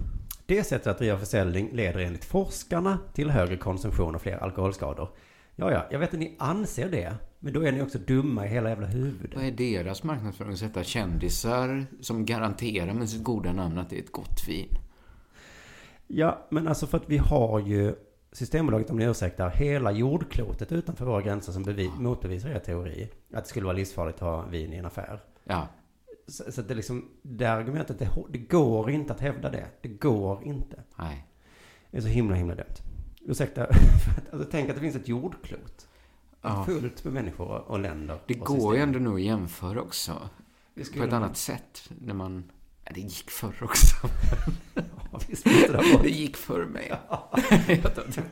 [0.45, 5.09] Det sättet att driva försäljning leder enligt forskarna till högre konsumtion och fler alkoholskador.
[5.55, 7.15] Ja, ja, jag vet att ni anser det.
[7.43, 9.35] Men då är ni också dumma i hela jävla huvudet.
[9.35, 10.51] Vad är deras marknadsföring?
[10.51, 14.69] Att sätta kändisar som garanterar med sitt goda namn att det är ett gott vin.
[16.07, 17.95] Ja, men alltså för att vi har ju
[18.31, 23.09] Systembolaget, om ni ursäktar, hela jordklotet utanför våra gränser som bevis, motbevisar er teori.
[23.33, 25.19] Att det skulle vara livsfarligt att ha vin i en affär.
[25.43, 25.67] Ja,
[26.27, 29.65] Så, så det liksom, det argumentet, det, det går inte att hävda det.
[29.81, 30.83] Det går inte.
[30.97, 31.27] nej.
[31.91, 32.75] Det är så himla, himla dumt.
[33.21, 33.67] Ursäkta,
[34.31, 35.87] alltså tänk att det finns ett jordklot.
[36.43, 36.63] Ja.
[36.65, 38.19] Fullt med människor och länder.
[38.27, 38.81] Det och går ju system.
[38.89, 40.29] ändå nog att jämföra också.
[40.97, 41.89] På ett annat sätt.
[42.01, 42.43] När man...
[42.85, 43.95] Ja, det gick förr också.
[45.11, 45.99] Ja, visst det.
[46.03, 46.93] Det gick för mig.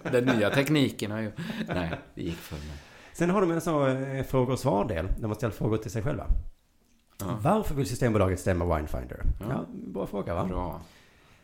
[0.12, 1.32] Den nya tekniken har ju...
[1.68, 2.78] Nej, det gick för mig.
[3.14, 5.08] Sen har de en sån eh, frågor och svar-del.
[5.20, 6.28] Där man ställer frågor till sig själva.
[7.20, 7.38] Ja.
[7.42, 9.24] Varför vill Systembolaget stämma Winefinder?
[9.40, 9.66] Ja, Ja.
[9.70, 10.46] bra fråga va?
[10.46, 10.82] Bra.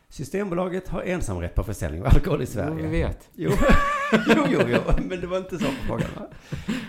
[0.10, 2.76] Systembolaget har ensamrätt på försäljning av alkohol i Jo, Sverige.
[2.76, 3.30] vi vet.
[3.34, 3.52] Jo,
[4.36, 6.28] jo, jo, jo, men det var inte så på frågan va?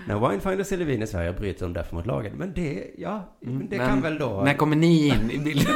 [0.07, 2.33] När Winefinder säljer vin i Sverige bryter de därför mot lagen.
[2.37, 4.43] Men det, ja, men det Men kan väl då...
[4.43, 5.75] När kommer ni in i bilden?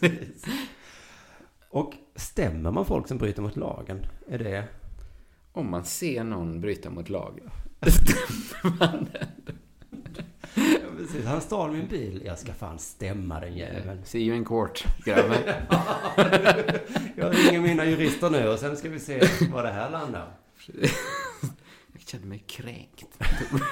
[1.70, 4.06] Och stämmer man folk som bryter mot lagen?
[4.28, 4.64] Är det...
[5.52, 7.50] Om man ser någon bryta mot lagen.
[10.54, 11.24] Ja, precis.
[11.26, 12.22] Han stal min bil.
[12.24, 14.04] Jag ska fan stämma den jäveln.
[14.04, 15.38] See you in court, grabben.
[17.16, 19.20] Jag ringer mina jurister nu och sen ska vi se
[19.52, 20.28] var det här landar.
[21.92, 23.18] Jag känner mig kränkt.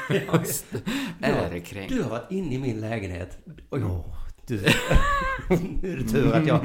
[1.20, 1.94] Ärekränkt.
[1.94, 3.38] Du har varit inne i min lägenhet.
[3.68, 4.04] Och jag,
[4.46, 4.56] du,
[5.82, 6.60] nu är det tur att jag,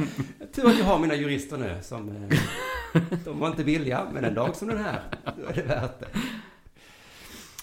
[0.55, 4.33] tur att jag har mina jurister nu som, eh, de var inte villiga, men en
[4.33, 5.01] dag som den här,
[5.37, 6.07] då är det värt det.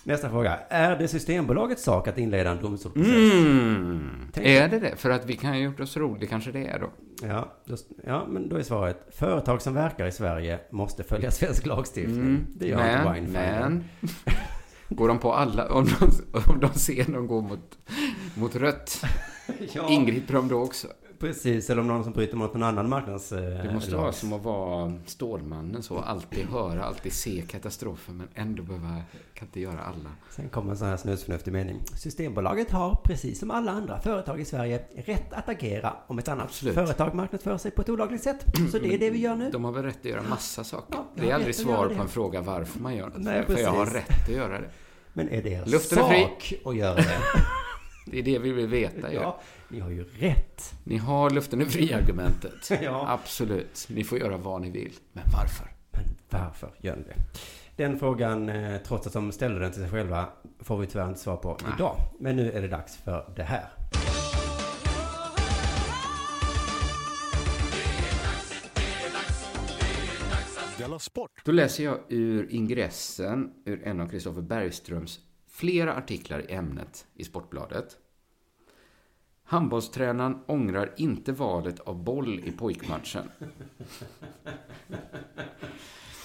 [0.09, 0.59] Nästa fråga.
[0.69, 3.33] Är det Systembolagets sak att inleda en domstolsprocess?
[3.33, 4.11] Mm.
[4.35, 4.97] Är det det?
[4.97, 6.91] För att vi kan ju gjort oss roligt, kanske det är då.
[7.23, 9.07] Ja, just, ja, men då är svaret.
[9.11, 12.47] Företag som verkar i Sverige måste följa svensk lagstiftning.
[12.57, 13.61] Det gör inte men, Winefinder.
[13.61, 13.85] men.
[14.97, 16.11] Går de på alla, om de,
[16.53, 17.79] om de ser någon gå mot,
[18.35, 19.05] mot rött,
[19.73, 20.89] Ja, ingriper de då också?
[21.21, 21.71] Precis.
[21.71, 23.33] Eller om någon som bryter mot någon annan marknads...
[23.33, 28.29] eh, Det måste vara som att vara Stålmannen så, alltid höra, alltid se katastrofen men
[28.35, 29.03] ändå behöva,
[29.35, 30.11] kan inte göra alla.
[30.31, 31.81] Sen kommer en sån här snusförnuftig mening.
[31.95, 36.45] Systembolaget har, precis som alla andra företag i Sverige, rätt att agera om ett annat
[36.45, 36.75] Absolut.
[36.75, 38.45] företag marknadsför sig på ett olagligt sätt.
[38.73, 39.51] Så det är det vi gör nu.
[39.51, 40.95] De har väl rätt att göra massa saker.
[40.97, 41.95] Ja, de det är aldrig svar det.
[41.95, 43.13] på en fråga varför man gör.
[43.17, 44.71] Nej, för jag har rätt att göra det.
[45.13, 46.23] Men är det er Luften är fri.
[46.23, 47.09] sak att göra det?
[48.11, 49.19] Det är det vi vill veta ju.
[49.19, 50.75] Ja, ni har ju rätt.
[50.85, 52.71] Ni har luften är fri-argumentet.
[52.83, 53.05] Ja.
[53.09, 53.87] Absolut.
[53.91, 54.93] Ni får göra vad ni vill.
[55.13, 55.71] Men varför?
[55.91, 57.17] Men varför gör ni det?
[57.77, 60.29] Den frågan, eh, trots att de ställde den till sig själva,
[60.61, 61.73] får vi tyvärr inte svar på Nej.
[61.77, 61.97] idag.
[62.21, 63.69] Men nu är det dags för det här.
[70.99, 71.31] Sport!
[71.45, 75.19] Då läser jag ur ingressen ur en av Kristoffer Bergströms
[75.51, 77.97] flera artiklar i ämnet i Sportbladet.
[79.49, 83.23] Handbollstränaren ångrar inte valet av boll i pojkmatchen.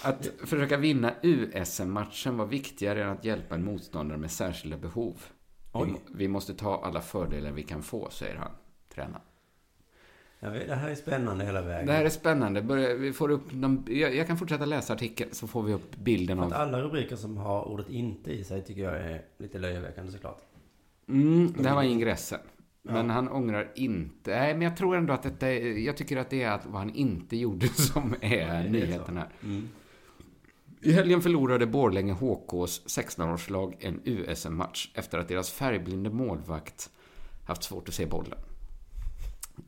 [0.03, 5.15] Att försöka vinna USM-matchen var viktigare än att hjälpa en motståndare med särskilda behov.
[5.73, 6.01] Vi, Oj.
[6.15, 8.51] vi måste ta alla fördelar vi kan få, säger han,
[8.93, 9.21] tränaren.
[10.39, 11.87] Ja, det här är spännande hela vägen.
[11.87, 12.61] Det här är spännande.
[12.95, 16.53] Vi får upp någon, jag, kan fortsätta läsa artikeln så får vi upp bilden av...
[16.53, 20.41] alla rubriker som har ordet inte i sig tycker jag är lite löjeväckande såklart.
[21.07, 22.39] Mm, det här var ingressen.
[22.85, 23.13] Men Ja.
[23.13, 24.31] han ångrar inte.
[24.39, 26.79] Nej, men jag tror ändå att detta är, Jag tycker att det är att vad
[26.79, 29.29] han inte gjorde som är är nyheten här.
[29.43, 29.69] Mm.
[30.81, 36.89] I helgen förlorade Borlänge HKs 16-årslag en USM-match efter att deras färgblinde målvakt
[37.47, 38.37] haft svårt att se bollen.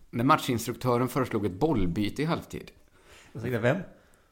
[0.09, 2.71] Men matchinstruktören föreslog ett bollbyte i halvtid.
[3.33, 3.77] Ursäkta, vem?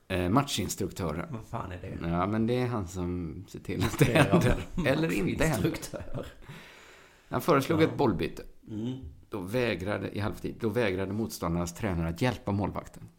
[0.08, 1.26] Eh, matchinstruktören.
[1.34, 2.08] Vad fan är det?
[2.10, 4.56] Ja, men det är han som ser till att det Det händer.
[4.86, 5.72] Eller inte händer.
[7.30, 7.84] Han föreslog Ja.
[7.86, 8.44] ett bollbyte.
[8.68, 9.00] Mm.
[9.30, 13.10] Då vägrade, i halvtid, då vägrade motståndarnas tränare att hjälpa målvakten.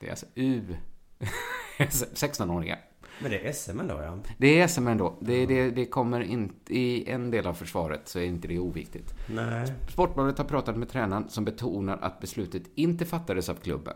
[0.00, 0.76] Det är alltså U...
[1.78, 2.78] 16-åringar.
[3.22, 4.18] Men det är SM ändå, ja.
[4.38, 5.18] Det är SM ändå.
[5.20, 6.74] Det, det, det kommer inte...
[6.74, 9.14] I en del av försvaret så är inte det oviktigt.
[9.26, 9.74] Nej.
[9.92, 13.94] Sportbladet har pratat med tränaren som betonar att beslutet inte fattades av klubben.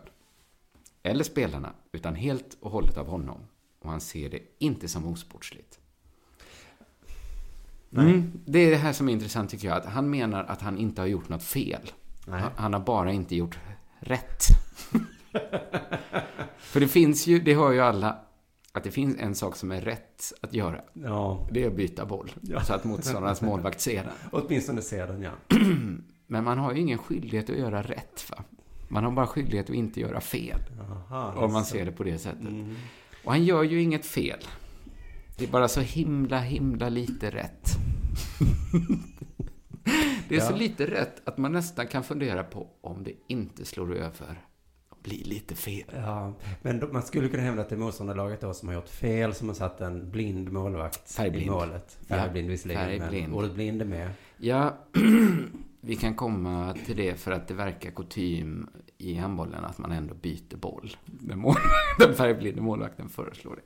[1.03, 3.47] Eller spelarna, utan helt och hållet av honom.
[3.79, 5.79] Och han ser det inte som osportsligt.
[8.03, 9.77] Mm, det är det här som är intressant tycker jag.
[9.77, 11.91] Att han menar att han inte har gjort något fel.
[12.27, 12.43] Nej.
[12.55, 13.59] Han, har bara inte gjort
[13.99, 14.43] rätt.
[16.57, 18.17] För det finns ju, det hör ju alla,
[18.71, 20.81] att det finns en sak som är rätt att göra.
[20.93, 21.47] Ja.
[21.51, 22.31] Det är att byta boll.
[22.41, 22.61] Ja.
[22.61, 24.13] Så att motståndarnas målvakt ser den.
[24.31, 25.31] Åtminstone ser den, ja.
[26.27, 28.43] Men man har ju ingen skyldighet att göra rätt, va?
[28.87, 30.59] Man har bara skyldighet att inte göra fel.
[30.77, 32.41] Jaha, Om man ser det på det sättet.
[32.41, 32.75] Mm.
[33.23, 34.39] Och han gör ju inget fel.
[35.37, 37.69] Det är bara så himla, himla lite rätt.
[40.29, 40.57] det är så Ja.
[40.57, 44.41] lite rätt att man nästan kan fundera på om det inte slår över
[44.89, 45.83] och blir lite fel.
[45.95, 48.89] Ja, men då, man skulle kunna hävda att det är motståndarlaget då som har gjort
[48.89, 51.45] fel, som har satt en blind målvakt Färgblind.
[51.45, 51.97] i målet.
[52.07, 53.27] Ja, Färgblind visserligen, färgblind.
[53.27, 54.09] men ordet blind är med.
[54.37, 54.77] Ja,
[55.81, 60.13] vi kan komma till det för att det verkar kutym i handbollen att man ändå
[60.13, 60.95] byter boll.
[61.05, 61.55] Den, mål,
[61.99, 63.61] den färgblinde målvakten föreslår det.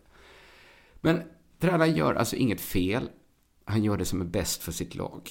[1.02, 1.22] Men
[1.60, 3.10] tränaren gör alltså inget fel.
[3.66, 5.30] Han gör det som är bäst för sitt lag.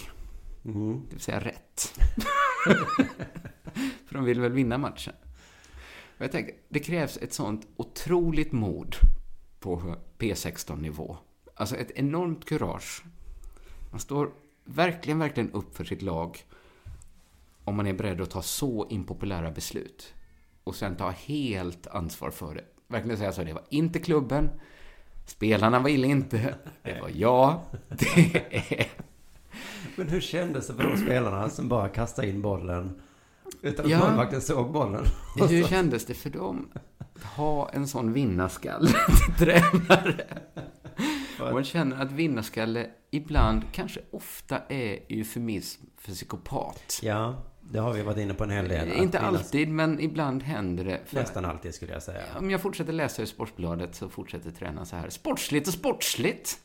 [0.65, 1.03] Mm.
[1.09, 2.01] Det vill säga rätt.
[4.07, 5.15] för de vill väl vinna matchen.
[6.19, 8.97] Och jag tänker, det krävs ett sånt otroligt mod
[9.61, 11.17] på P16-nivå.
[11.55, 13.03] Alltså ett enormt kurage.
[13.91, 14.31] Man står
[14.65, 16.45] verkligen, verkligen upp för sitt lag
[17.65, 20.15] om man är beredd att ta så impopulära beslut.
[20.65, 22.65] Och sen ta helt ansvar för det.
[22.87, 24.51] Verkligen säga så, det var inte klubben,
[25.31, 28.87] spelarna ville inte, det var jag, det är...
[29.97, 33.01] Men hur kändes det för de spelarna som bara kastade in bollen
[33.63, 33.99] utan att Ja.
[34.09, 35.05] målvakten såg bollen?
[35.49, 38.89] Hur kändes det för dem att ha en sån vinnarskalle
[39.37, 40.25] till tränare?
[41.41, 47.01] Och man känner att vinnarskalle ibland, kanske ofta, är eufemism för psykopat.
[47.03, 48.93] Ja, det har vi varit inne på en hel del.
[48.93, 51.01] Inte alltid, men ibland händer det.
[51.07, 52.23] För Nästan alltid skulle jag säga.
[52.39, 55.11] om jag fortsätter läsa ur Sportbladet så fortsätter tränaren så här.
[55.11, 56.59] Sportsligt och sportsligt.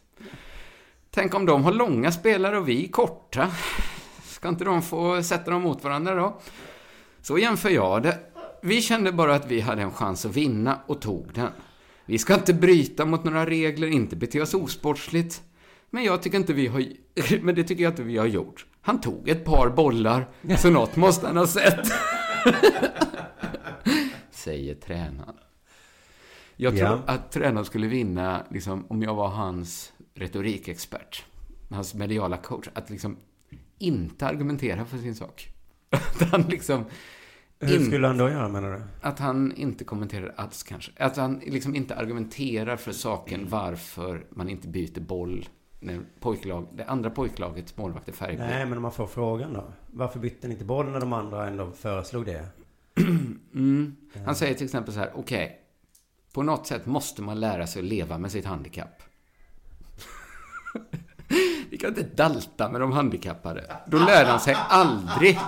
[1.10, 3.52] Tänk om de har långa spelare och vi korta.
[4.24, 6.42] Ska inte de få sätta dem mot varandra då?
[7.22, 8.20] Så jämför jag det.
[8.62, 11.52] Vi kände bara att vi hade en chans att vinna och tog den.
[12.06, 15.42] Vi ska inte bryta mot några regler, inte bete oss osportsligt.
[15.90, 16.86] Men jag tycker inte vi har...
[17.42, 18.66] Men det tycker jag inte vi har gjort.
[18.86, 21.88] Han tog ett par bollar, så något måste han ha sett.
[24.32, 25.36] Säger tränaren.
[26.56, 27.00] Jag tror Ja.
[27.06, 31.24] att tränaren skulle vinna, liksom, om jag var hans retorikexpert,
[31.70, 33.18] hans mediala coach, att liksom
[33.78, 35.50] inte argumentera för sin sak.
[35.90, 36.86] Att han liksom...
[37.60, 38.82] Hur in- skulle han då göra menar du?
[39.02, 40.92] att han inte kommenterar alls kanske.
[40.98, 45.50] Att han liksom inte argumenterar för saken varför man inte byter boll
[46.20, 48.50] pojklag, det andra pojklagets målvakt är färgblind.
[48.50, 49.64] Nej, men om man får frågan då.
[49.92, 52.46] Varför bytte ni inte boll när de andra ändå föreslog det?
[53.56, 53.96] Mm.
[54.26, 55.60] Han säger till exempel så här, okej,
[56.34, 59.04] på något sätt måste man lära sig att leva med sitt handikapp.
[61.70, 63.78] Vi kan inte dalta med de handikappade.
[63.88, 65.40] Då lär de sig aldrig.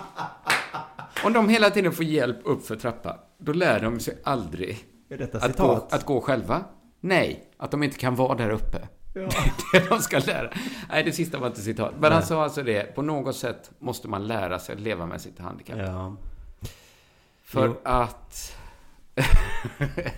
[1.24, 5.36] Om de hela tiden får hjälp upp för trappan, då lär de sig aldrig Är
[5.36, 6.64] att gå, att gå själva.
[7.00, 8.88] Nej, att de inte kan vara där uppe.
[9.16, 9.30] Ja.
[9.72, 10.50] Det de ska lära.
[10.90, 11.94] Nej, det sista var inte citat.
[12.00, 15.22] Men han sa alltså det, på något sätt måste man lära sig att leva med
[15.22, 15.78] sitt handikapp.
[15.78, 16.16] Ja.
[17.44, 17.76] För Jo.
[17.84, 18.58] att...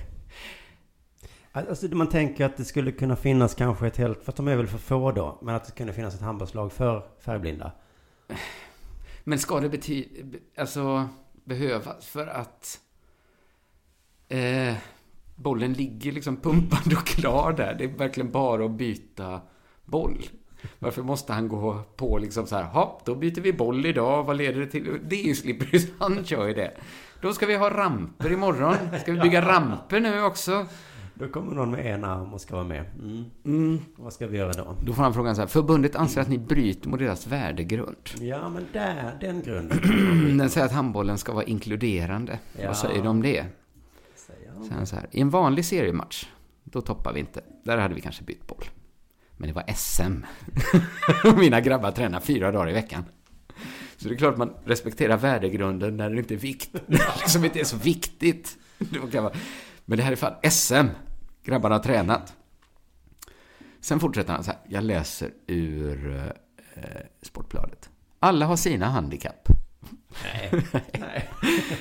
[1.51, 4.55] Alltså man tänker att det skulle kunna finnas kanske ett helt, för att de är
[4.55, 7.71] väl för få då, men att det kunde finnas ett handbollslag för färgblinda.
[9.23, 11.07] Men ska det betyda, alltså
[11.45, 12.79] behövas för att
[14.29, 14.75] eh,
[15.37, 17.75] bollen ligger liksom pumpande och klar där.
[17.77, 19.41] Det är verkligen bara att byta
[19.85, 20.23] boll.
[20.79, 24.37] Varför måste han gå på liksom så här, hopp, då byter vi boll idag, vad
[24.37, 24.99] leder det till?
[25.07, 26.71] Det är ju Slippery han kör ju det.
[27.21, 28.75] Då ska vi ha ramper imorgon.
[29.01, 30.65] Ska vi bygga ramper nu också?
[31.13, 32.85] Då kommer någon med en arm och ska vara med.
[33.03, 33.25] Mm.
[33.45, 33.79] Mm.
[33.95, 34.75] Vad ska vi göra då?
[34.85, 38.09] Då får han frågan så här, förbundet anser att ni bryter mot deras värdegrund.
[38.19, 39.77] Ja, men där, den grunden.
[40.37, 42.39] Den säger att handbollen ska vara inkluderande.
[42.61, 42.67] Ja.
[42.67, 43.45] Vad säger de om det?
[44.69, 46.25] Sen Så här, I en vanlig seriematch,
[46.63, 47.41] Då toppar vi inte.
[47.63, 48.65] Där hade vi kanske bytt boll.
[49.37, 50.25] Men det var SM.
[51.39, 53.05] Mina grabbar tränar fyra dagar i veckan.
[53.97, 56.73] Så det är klart man respekterar värdegrunden när det inte är vikt.
[56.73, 58.57] När det liksom inte är så viktigt.
[59.85, 60.87] Men det här är fan SM.
[61.43, 62.33] Grabbarna har tränat.
[63.81, 64.59] Sen fortsätter han så här.
[64.69, 66.31] Jag läser ur
[66.73, 66.83] eh,
[67.21, 67.89] Sportbladet.
[68.19, 69.47] Alla har sina handikapp.
[70.99, 71.29] Nej.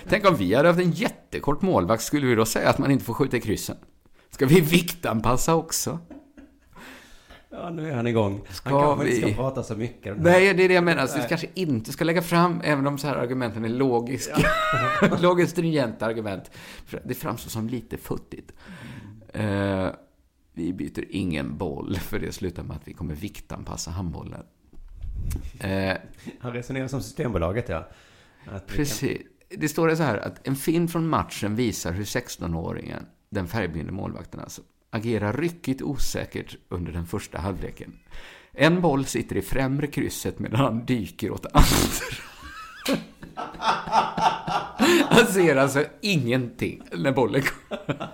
[0.09, 3.05] Tänk om vi hade haft en jättekort målvakt, skulle vi då säga att man inte
[3.05, 3.77] får skjuta i kryssen?
[4.31, 5.99] Ska vi viktanpassa också?
[7.51, 8.41] Ja, nu är han igång.
[8.51, 10.17] Ska han kanske inte vi- ska prata så mycket.
[10.19, 11.07] Nej, det är det jag menar.
[11.07, 14.37] Så vi kanske inte ska lägga fram, även om så här argumenten är logiska.
[15.21, 16.51] Logiskt stringenta argument.
[17.05, 18.53] Det framstår som lite futtigt.
[19.33, 19.89] Eh,
[20.53, 24.43] vi byter ingen boll, för det slutar med att vi kommer viktanpassa handbollen.
[25.61, 25.97] Eh,
[26.41, 27.89] Han resonerar som Systembolaget, ja.
[28.67, 29.23] Precis.
[29.49, 33.93] Det står det så här att en film från matchen visar hur 16-åringen, den färgblinde
[33.93, 37.93] målvakten alltså, agerar ryckigt osäkert under den första halvleken.
[38.53, 41.67] En boll sitter i främre krysset medan han dyker åt andra.
[45.09, 48.09] Han ser alltså ingenting när bollen kommer.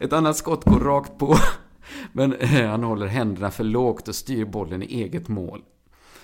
[0.00, 1.36] Ett annat skott går rakt på,
[2.12, 5.62] men han håller händerna för lågt och styr bollen i eget mål.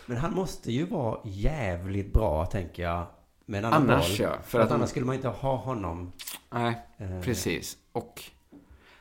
[0.07, 3.07] Men han måste ju vara jävligt bra, tänker jag.
[3.47, 4.27] Med en annan Annars, boll.
[4.27, 6.12] ja, För för att att- annars skulle man inte ha honom.
[6.51, 7.77] Nej, Eh, precis.
[7.93, 8.23] Och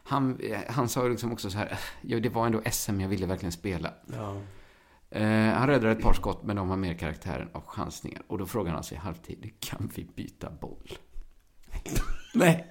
[0.04, 0.40] han,
[0.70, 3.52] han sa ju liksom också så här, ja, det var ändå SM jag ville verkligen
[3.52, 3.94] spela.
[4.18, 4.38] Ja.
[5.10, 8.22] Eh, han räddade ett par skott, men de har mer karaktären av chansningar.
[8.28, 10.92] Och då frågar han sig i halvtid, kan vi byta boll?
[12.34, 12.68] Nej.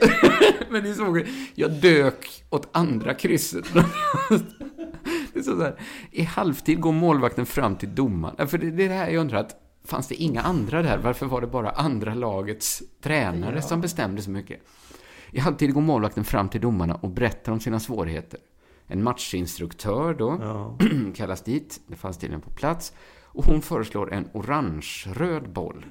[0.70, 3.64] men ni såg jag dök åt andra krysset.
[5.36, 8.48] Det är så här, i halvtid går målvakten fram till domaren.
[8.48, 10.98] För det, det är det här jag undrar, att fanns det inga andra där?
[10.98, 14.60] Varför var det bara andra lagets tränare som bestämde så mycket?
[15.30, 18.40] I halvtid går målvakten fram till domarna och berättar om sina svårigheter.
[18.86, 20.78] En matchinstruktör då Ja.
[21.14, 22.92] kallas dit, det fanns tydligen på plats.
[23.36, 25.86] Och hon föreslår en orange-röd boll.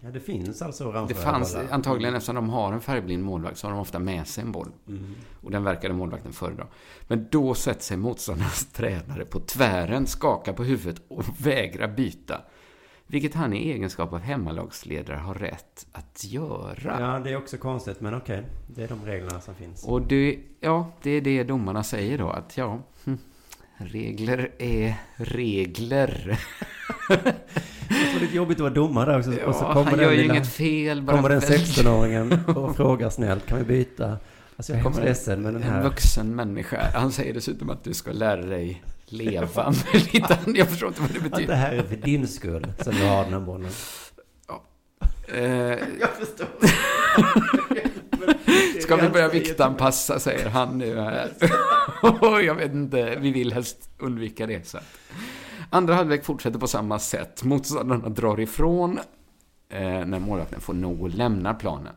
[0.00, 1.68] ja, det finns alltså orange Det fanns bollar.
[1.70, 4.68] antagligen, eftersom de har en färgblind målvakt, så har de ofta med sig en boll.
[4.88, 5.14] Mm.
[5.42, 6.66] Och den verkade målvakten föredra.
[7.08, 12.40] Men då sätter sig motståndarens tränare på tvären, skakar på huvudet och vägrar byta.
[13.06, 17.00] Vilket han i egenskap av hemmalagsledare har rätt att göra.
[17.00, 18.44] Ja, det är också konstigt, men okej.
[18.66, 19.84] Det är de reglerna som finns.
[19.84, 22.78] Och det, ja, det är det domarna säger då, att ja,
[23.80, 26.38] regler är regler.
[27.08, 29.30] Det är jobbigt att vara domare också.
[29.30, 31.58] och så Ja, kommer han den gör ju lilla- inget fel, bara Kommer den väljer
[31.58, 34.16] 16-åringen och frågar snällt, kan vi byta?
[34.56, 35.82] Alltså jag är hemskt Kommer ledsen med den En här.
[35.82, 36.90] vuxen människa.
[36.94, 40.38] Han säger dessutom att du ska lära dig leva med lite.
[40.54, 41.54] Jag förstår inte vad det Att det betyder.
[41.54, 43.70] här är för din skull som du har den här bollen.
[45.34, 45.42] Eh,
[46.00, 46.46] Jag förstår.
[48.80, 51.30] ska vi börja viktanpassa, säger han nu här.
[52.42, 54.66] jag vet inte, vi vill helst undvika det.
[54.66, 54.78] Så.
[55.70, 57.44] Andra halvlek fortsätter på samma sätt.
[57.44, 58.98] Motståndarna drar ifrån
[59.68, 61.94] eh, när målvakten får nog och lämnar planen.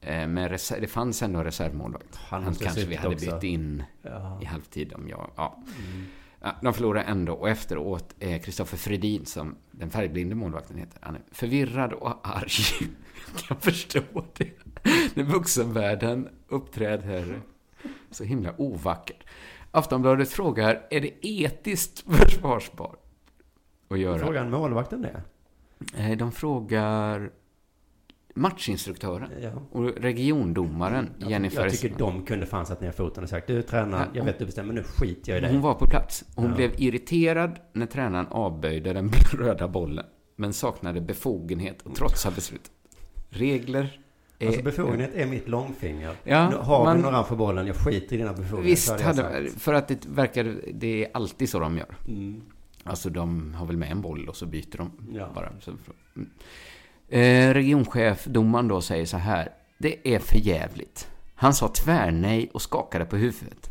[0.00, 0.50] Eh, men
[0.80, 2.16] det fanns ändå en reservmålvakt.
[2.16, 3.34] Han Han kanske vi hade också.
[3.34, 4.38] bytt in Ja.
[4.42, 5.30] i halvtid om jag...
[5.36, 5.62] Ja.
[6.40, 11.14] Ja, de förlorar ändå och efteråt är Kristoffer Fredin, som den färgblinde målvakten heter, han
[11.14, 12.50] är förvirrad och arg.
[13.32, 14.00] Jag kan förstå
[14.36, 14.67] det.
[15.14, 17.40] När vuxenvärlden uppträder
[18.10, 19.24] så himla ovackert.
[19.70, 22.98] Aftonbladet frågar, är det etiskt försvarbart
[23.88, 24.18] att göra?
[24.18, 25.22] Frågan målvakten det?
[25.98, 27.30] Eh, De frågar
[28.34, 29.50] matchinstruktören Ja.
[29.70, 34.08] och regiondomaren Jenny Jag tycker de kunde fan satt ner foten och sagt du tränar,
[34.14, 35.52] jag vet du bestämmer, nu skiter jag i dig.
[35.52, 36.24] Hon var på plats.
[36.36, 36.54] Hon Ja.
[36.56, 40.04] blev irriterad när tränaren avböjde den röda bollen.
[40.36, 42.70] Men saknade befogenhet att trotsa beslutet.
[43.30, 44.00] Regler.
[44.46, 46.16] Alltså befogenhet är mitt långfinger.
[46.24, 48.62] Ja, har man- du orange på bollen, jag skiter i dina befogenheter.
[48.62, 50.60] Visst, hade för att det verkar...
[50.72, 51.96] Det är alltid så de gör.
[52.08, 52.42] Mm.
[52.84, 55.28] Alltså de har väl med en boll och så byter de Ja.
[55.34, 55.52] bara.
[55.60, 55.70] Så,
[56.16, 56.30] mm.
[57.08, 59.48] eh, regionchef, domaren då, säger så här.
[59.78, 61.08] Det är för jävligt.
[61.34, 63.70] Han sa tvärnej och skakade på huvudet.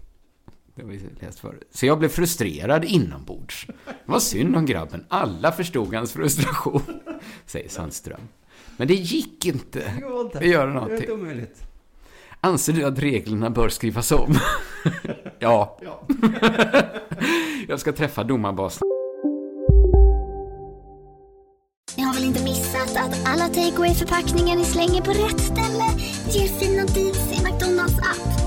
[0.75, 1.67] Det har vi läst förut.
[1.71, 3.67] Så jag blev frustrerad inombords.
[3.86, 5.06] Det var synd om grabben.
[5.10, 6.82] Alla förstod hans frustration,
[7.45, 8.21] säger Sandström.
[8.77, 10.37] Men det gick inte Det går inte.
[10.37, 10.97] att göra Det är någonting.
[10.97, 11.63] helt omöjligt.
[12.41, 14.37] Anser du att reglerna bör skrivas om?
[15.39, 15.77] ja.
[15.81, 16.01] Ja.
[17.67, 18.81] Jag ska träffa domarbasen.
[21.97, 25.84] Ni har väl inte missat att alla takeaway förpackningar ni slänger på rätt ställe
[26.32, 28.39] ger fina deals i McDonalds app.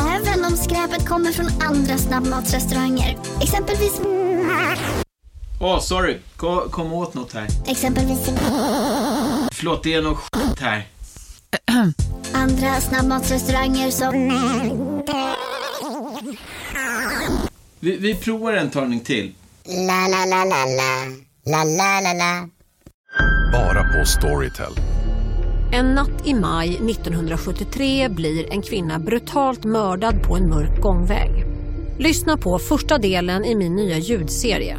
[0.00, 3.18] Även om skräpet kommer från andra snabbmatsrestauranger.
[3.42, 4.00] Exempelvis...
[5.60, 6.16] Åh, sorry.
[6.36, 7.46] Kom, kom åt något här.
[7.66, 8.30] Exempelvis...
[9.58, 10.86] Förlåt, det är något skit här.
[12.32, 14.14] Andra snabbmatsrestauranger som...
[17.80, 19.34] Vi, vi provar en talning till.
[19.64, 21.06] La, la, la, la, la.
[21.46, 22.48] La, la, la, la.
[23.52, 24.72] Bara på Storytel.
[25.72, 31.44] En natt i maj 1973 blir en kvinna brutalt mördad på en mörk gångväg.
[31.98, 34.78] Lyssna på första delen i min nya ljudserie.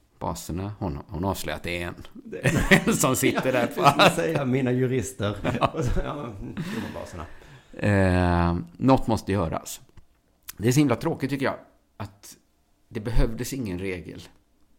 [0.21, 1.03] Baserna, honom.
[1.07, 1.95] Hon avslöjar att det är en.
[2.85, 3.81] en som sitter där på...
[3.81, 5.35] Jag säga mina jurister.
[5.59, 5.73] Ja,
[6.45, 7.25] domarbaserna.
[7.79, 9.81] Eh, något måste göras.
[10.57, 11.55] Det är så himla tråkigt tycker jag
[11.97, 12.37] att
[12.87, 14.21] det behövdes ingen regel.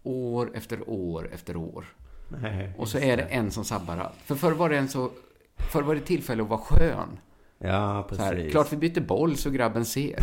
[0.02, 1.84] År efter år efter år.
[2.28, 4.18] Nej, Och så är det en som sabbar allt.
[4.24, 5.10] För förr var det en så...
[5.56, 7.18] Förr var det tillfälle att vara skön.
[7.64, 8.52] Ja, Så här, precis.
[8.52, 10.18] klart vi byter boll så grabben ser.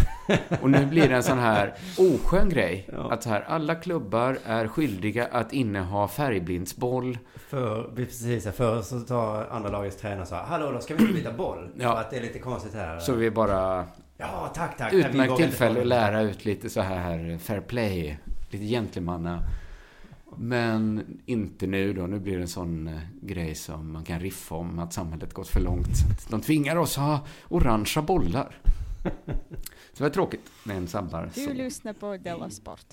[0.61, 2.87] Och nu blir det en sån här oskön grej.
[2.93, 3.11] Ja.
[3.13, 7.17] Att så här, alla klubbar är skyldiga att inneha färgblindsboll.
[7.49, 11.13] För, precis, för så tar andra lagets tränare så här, hallå då ska vi inte
[11.13, 11.69] byta boll?
[11.79, 11.91] Ja.
[11.93, 12.99] För att det är lite konstigt här.
[12.99, 13.85] Så vi bara...
[14.17, 14.93] Ja, tack, tack.
[14.93, 18.19] Utmärkt tillfälle att lära ut lite så här fair play.
[18.49, 19.43] Lite gentlemanna.
[20.41, 22.07] Men inte nu då.
[22.07, 25.47] Nu blir det en sån eh, grej som man kan riffa om att samhället gått
[25.47, 25.97] för långt.
[25.97, 27.19] Så att de tvingar oss ha
[27.49, 28.57] orangea bollar.
[29.93, 31.31] Så det var tråkigt med en sabbar.
[31.35, 32.85] Du lyssnar på Della Sport.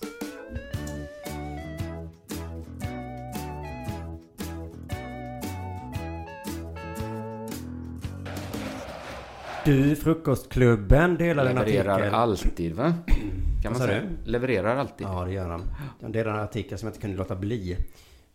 [9.66, 12.14] Du, Frukostklubben delade en Levererar artikel.
[12.14, 12.94] alltid va?
[13.62, 14.00] Kan man säga.
[14.24, 14.30] du?
[14.30, 15.06] Levererar alltid.
[15.06, 15.62] Ja, det gör de.
[16.00, 17.76] De delade en artikel som jag inte kunde låta bli.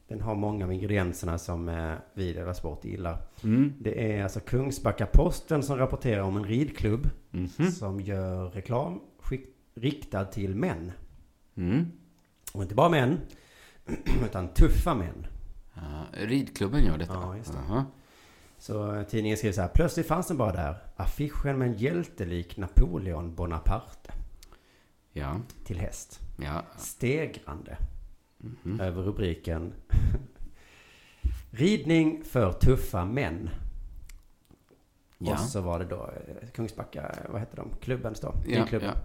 [0.07, 3.17] Den har många av ingredienserna som eh, vi delar sport gillar.
[3.43, 3.73] Mm.
[3.79, 7.71] Det är alltså Kungsbacka-Posten som rapporterar om en ridklubb Mhm.
[7.71, 8.99] som gör reklam
[9.75, 10.91] riktad till män.
[11.57, 11.85] Mm.
[12.53, 13.19] Och inte bara män,
[14.25, 15.27] utan tuffa män.
[15.73, 15.81] Ja,
[16.25, 17.13] ridklubben gör detta?
[17.13, 17.59] Ja, just det.
[17.69, 17.85] Jaha.
[18.61, 19.67] Så eh, tidningen skriver så här.
[19.67, 20.75] Plötsligt fanns den bara där.
[20.95, 24.13] Affischen med en hjältelik Napoleon Bonaparte.
[25.13, 25.41] Ja.
[25.65, 26.19] Till häst.
[26.37, 26.63] Ja.
[26.77, 27.77] Stegrande.
[28.37, 28.79] Mhm.
[28.79, 29.73] Över rubriken.
[31.51, 33.49] Ridning för tuffa män.
[35.17, 35.33] Ja.
[35.33, 37.69] Och så var det då eh, Kungsbacka, vad heter de?
[37.81, 38.33] Klubbens då?
[38.47, 38.89] Ja, Ridklubben.
[38.89, 38.95] Eh,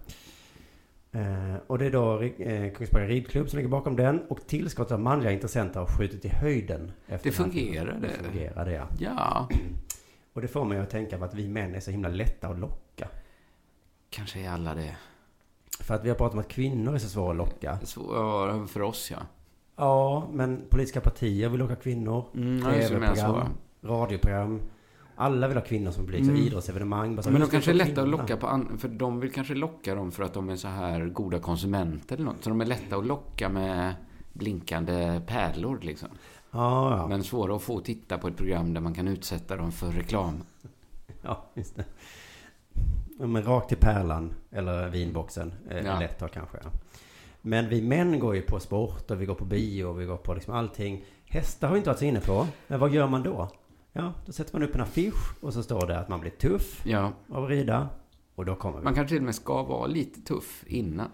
[1.67, 4.19] och det är då eh, Kungsbacka ridklubb som ligger bakom den.
[4.19, 6.91] Och tillskottet av manliga intressenter har skjutit i höjden.
[7.07, 7.33] Det filmen.
[8.33, 8.63] det.
[8.65, 8.87] Det, ja.
[8.99, 9.49] Ja.
[10.33, 12.59] Och det får mig att tänka på att vi män är så himla lätta att
[12.59, 13.07] locka.
[14.09, 14.97] Kanske är alla det.
[15.79, 17.79] För att vi har pratat om att kvinnor är så svåra att locka.
[17.83, 19.17] Så, ja, för oss ja.
[19.75, 22.25] Ja, men politiska partier vill locka kvinnor.
[22.35, 23.49] Mm, TV-program,
[23.83, 24.61] radioprogram.
[25.19, 26.25] Alla vill ha kvinnor som publik.
[26.25, 26.43] Så Mm.
[26.43, 27.15] idrottsevenemang.
[27.15, 29.53] Bara så, Men de kanske är lätta att locka på an- för de vill kanske
[29.55, 32.43] locka dem för att de är så här goda konsumenter eller något.
[32.43, 33.95] Så de är lätta att locka med
[34.33, 36.09] blinkande pärlor liksom.
[36.51, 37.07] Ja, ja.
[37.07, 40.43] Men svåra att få titta på ett program där man kan utsätta dem för reklam.
[41.21, 41.85] Ja, just det.
[43.19, 45.53] Ja, men rakt till pärlan eller vinboxen.
[45.85, 45.99] Ja.
[45.99, 46.57] Lätt att kanske.
[47.41, 50.17] Men vi män går ju på sport och vi går på bio och vi går
[50.17, 51.03] på liksom allting.
[51.25, 52.47] Hästar har vi inte varit så inne på.
[52.67, 53.49] Men vad gör man då?
[53.97, 56.81] Ja, då sätter man upp en affisch och så står det att man blir tuff
[56.85, 57.11] Ja.
[57.29, 57.89] av att rida.
[58.35, 58.83] Och då kommer vi.
[58.83, 61.09] Man kanske till och med ska vara lite tuff innan.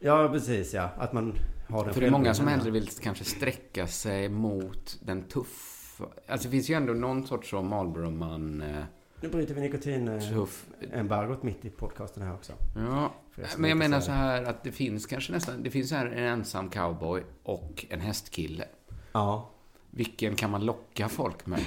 [0.00, 0.90] Ja, precis ja.
[0.98, 1.34] Att man
[1.68, 6.04] har den För det är många som hellre vill kanske sträcka sig mot den tuffa.
[6.28, 8.62] Alltså det finns ju ändå någon sorts som Marlboro-man.
[8.62, 8.84] Eh,
[9.20, 10.66] Nu bryter vi nikotin tuff.
[10.92, 12.52] embargot mitt i podcasten här också.
[12.76, 13.12] Ja,
[13.58, 16.70] men jag menar så här att det finns kanske nästan, det finns här en ensam
[16.70, 18.64] cowboy och en hästkille.
[19.12, 19.50] Ja.
[19.98, 21.60] Vilken kan man locka folk med?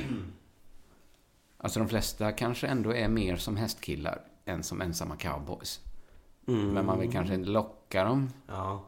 [1.58, 5.80] Alltså de flesta kanske ändå är mer som hästkillar än som ensamma cowboys.
[6.48, 6.70] Mm.
[6.70, 8.30] Men man vill kanske inte locka dem.
[8.48, 8.86] Ja.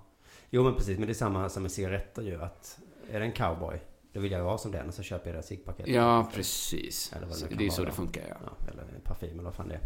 [0.49, 2.41] Jo men precis, men det är samma som med cigaretter ju.
[2.41, 2.79] Att
[3.11, 3.81] är det en cowboy,
[4.13, 5.87] då vill jag vara som den och så köper jag det ciggpaket.
[5.87, 7.13] Ja, precis.
[7.15, 8.35] Eller vad kan det är så det funkar, ja.
[8.41, 8.71] ja.
[8.71, 9.81] Eller parfym eller vad fan det är.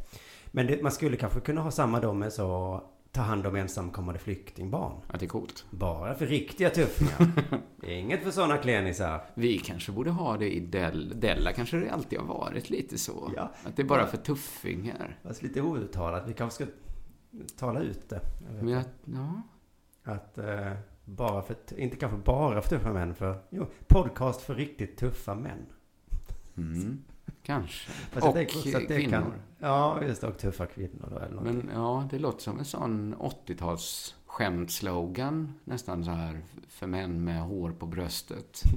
[0.46, 2.82] Men det, man skulle kanske kunna ha samma då med så
[3.12, 4.94] ta hand om ensamkommande flyktingbarn.
[5.08, 5.66] Att det är coolt.
[5.70, 7.44] Bara för riktiga tuffingar.
[7.82, 9.22] det är inget för sådana klenisar.
[9.34, 13.32] Vi kanske borde ha det i Del Della kanske det alltid har varit lite så.
[13.36, 13.52] Ja.
[13.64, 14.08] Att det är bara Ja.
[14.08, 15.20] för tuffingar.
[15.24, 16.24] Fast lite outtalat.
[16.28, 16.74] Vi kanske ska
[17.58, 18.22] tala ut det.
[18.54, 19.42] Men jag, ja.
[20.04, 20.72] Att eh,
[21.06, 25.66] bara för, inte kanske bara för tuffa män, för jo, podcast för riktigt tuffa män.
[26.58, 27.04] Mm.
[27.48, 27.92] Kanske.
[28.14, 29.10] Jag och det kvinnor.
[29.10, 30.28] Kan, ja, just det.
[30.28, 31.42] Och tuffa kvinnor då, eller.
[31.42, 35.54] Men ja, det låter som en sån 80-tals skämtslogan.
[35.64, 38.62] Nästan så här för män med hår på bröstet.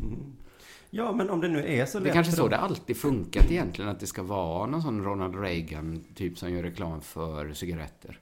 [0.92, 3.50] Ja, men om det nu är så Det lätt är kanske så det alltid funkat
[3.50, 3.90] egentligen.
[3.90, 8.18] Att det ska vara någon sån Ronald Reagan typ som gör reklam för cigaretter.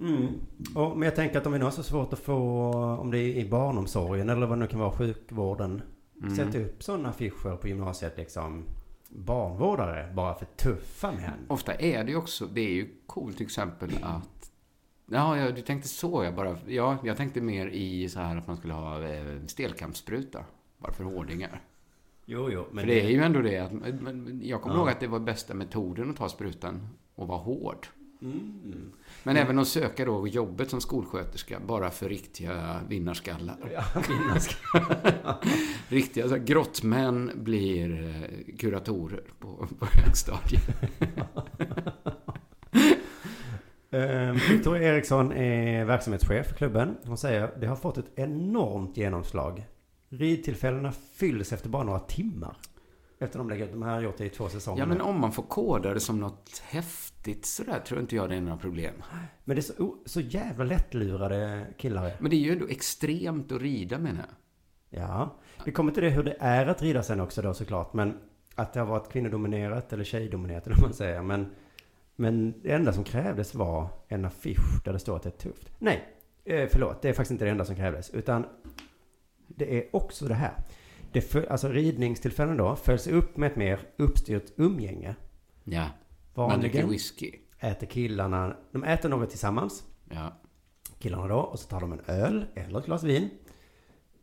[0.00, 0.26] Mm.
[0.74, 3.18] Och, men jag tänker att om vi nu har så svårt att få, om det
[3.18, 5.82] är i barnomsorgen eller vad det nu kan vara, sjukvården.
[6.22, 6.36] Mm.
[6.36, 8.64] Sätta upp sådana affischer på gymnasiet liksom.
[9.08, 11.46] Barnvårdare, bara för tuffa män.
[11.48, 14.52] Ofta är det ju också, det är ju coolt till exempel att
[15.10, 16.24] Ja, du tänkte så.
[16.24, 20.44] Jag, bara, ja, jag tänkte mer i så här att man skulle ha eh, stelkampsspruta.
[20.78, 21.60] Bara för hårdingar.
[22.26, 22.64] Jo, jo.
[22.72, 23.72] Men för det är ju ändå det att,
[24.42, 24.80] jag kommer Ja.
[24.80, 27.86] ihåg att det var bästa metoden att ta sprutan och vara hård.
[28.22, 28.92] Mm.
[29.28, 33.56] Men även att söka då jobbet som skolsköterska bara för riktiga vinnarskallar.
[33.74, 35.38] Ja, vinnarskallar.
[35.88, 40.62] riktiga så här, grottmän blir eh, kuratorer på, på högstadiet.
[43.90, 46.96] Eh, Victoria Eriksson är verksamhetschef för klubben.
[47.04, 49.66] Hon säger det har fått ett enormt genomslag.
[50.08, 52.56] Ridtillfällena fylls efter bara några timmar.
[53.18, 54.82] Efter de lägger ut, de här har gjort det i två säsonger.
[54.82, 57.07] Ja, men om man får koda det som något häftigt
[57.42, 58.94] sådär tror inte jag det är några problem.
[59.44, 62.12] Men det är så, så jävla lättlurade killar.
[62.18, 65.00] Men det är ju ändå extremt att rida menar jag.
[65.00, 67.92] Ja, vi kommer till det hur det är att rida sen också då såklart.
[67.92, 68.18] Men
[68.54, 71.22] att det har varit kvinnodominerat eller tjejdominerat eller vad man säger.
[71.22, 71.46] Men,
[72.16, 75.70] men det enda som krävdes var en affisch där det står att det är tufft.
[75.78, 76.08] Nej,
[76.44, 77.02] eh, förlåt.
[77.02, 78.10] Det är faktiskt inte det enda som krävdes.
[78.10, 78.46] Utan
[79.46, 80.52] det är också det här.
[81.12, 85.14] Det för, alltså ridningstillfällen då följs upp med ett mer uppstyrt umgänge.
[85.64, 85.86] Ja.
[86.48, 87.32] Man dricker whisky.
[87.58, 89.84] äter killarna, de äter något tillsammans.
[90.10, 90.32] Ja.
[90.98, 93.28] Killarna då, och så tar de en öl eller ett glas vin.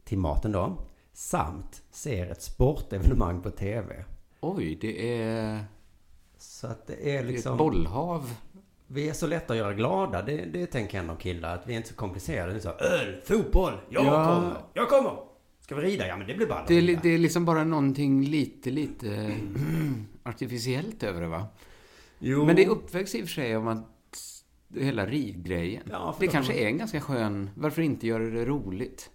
[0.04, 0.78] Till maten då.
[1.14, 4.06] Samt ser ett sportevenemang på tv.
[4.42, 5.66] Oj, det är...
[6.38, 7.52] Så att det är Det är liksom...
[7.52, 8.30] ett bollhav.
[8.88, 10.22] Vi är så lätta att göra glada.
[10.22, 11.56] Det, det tänker ändå killar.
[11.56, 12.52] Att vi är inte så komplicerade.
[12.52, 14.26] Det är så, öl, fotboll, jag Ja.
[14.36, 15.12] kommer, jag kommer.
[15.60, 16.08] Ska vi rida?
[16.08, 19.32] Ja men det blir bara Det det är liksom bara någonting lite, lite
[20.24, 21.48] artificiellt över det va?
[22.28, 22.46] Jo.
[22.46, 23.86] Men det är uppväxt i och för sig om att
[24.74, 25.84] hela ridgrejen.
[25.92, 27.50] Ja, det kanske är en ganska skön...
[27.56, 29.10] Varför inte göra det roligt?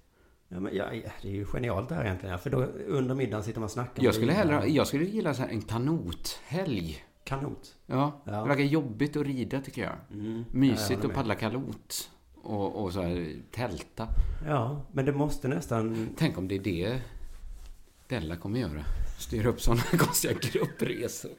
[0.49, 0.91] Ja, men, ja,
[1.23, 2.39] det är ju genialt det här egentligen.
[2.39, 5.43] För då under middagen sitter man och snackar Jag skulle, hellre, jag skulle gilla så
[5.43, 7.05] här en kanothelg.
[7.25, 7.77] Kanot.
[7.87, 8.33] Ja, Ja.
[8.43, 10.21] det verkar jobbigt att rida tycker jag.
[10.21, 10.45] Mm.
[10.53, 12.11] Mysigt att paddla kanot.
[12.43, 14.09] Och, och så här, tälta.
[14.47, 16.09] Ja, men det måste nästan...
[16.17, 17.01] Tänk om det är det
[18.09, 18.85] Della kommer göra.
[19.19, 21.31] Styra upp sådana konstiga gruppresor.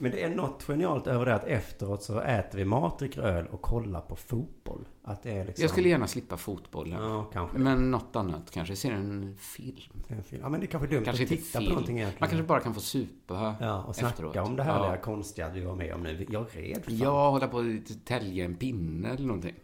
[0.00, 3.46] Men det är något genialt över det att efteråt så äter vi mat, dricker öl
[3.46, 4.88] och kollar på fotboll.
[5.02, 5.62] Att det är liksom...
[5.62, 7.02] Jag skulle gärna slippa fotbollen.
[7.02, 7.58] Ja, kanske.
[7.58, 8.50] Men något annat.
[8.50, 9.92] Kanske ser en film.
[10.08, 10.42] En film.
[10.42, 11.64] Ja, men det är kanske dumt Kanske att titta film.
[11.64, 12.20] på någonting egentligen.
[12.20, 14.36] Man kanske bara kan få supa Ja, och snacka efteråt.
[14.36, 14.96] om det här Ja.
[14.96, 16.26] konstiga du var med om nu.
[16.30, 16.84] Jag är rädd.
[16.84, 16.96] fan.
[16.98, 19.54] Ja, hålla på att tälja en pinne eller någonting.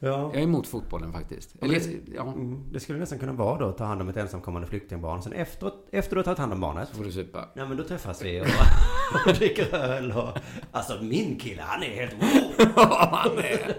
[0.00, 0.30] Ja.
[0.32, 1.54] Jag är emot fotbollen faktiskt.
[1.62, 4.16] Eller, det, ja, mm, det skulle nästan kunna vara då att ta hand om ett
[4.16, 5.22] ensamkommande flyktingbarn.
[5.22, 6.88] Sen efteråt, efter du har tagit hand om barnet.
[6.88, 7.48] så får du supa.
[7.54, 8.46] Ja men då träffas vi och,
[9.26, 10.38] och dricker öl och...
[10.72, 12.66] Alltså min kille han är helt wow!
[13.10, 13.76] han är...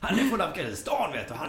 [0.00, 1.34] Han är från Afghanistan vet du.
[1.34, 1.48] Han,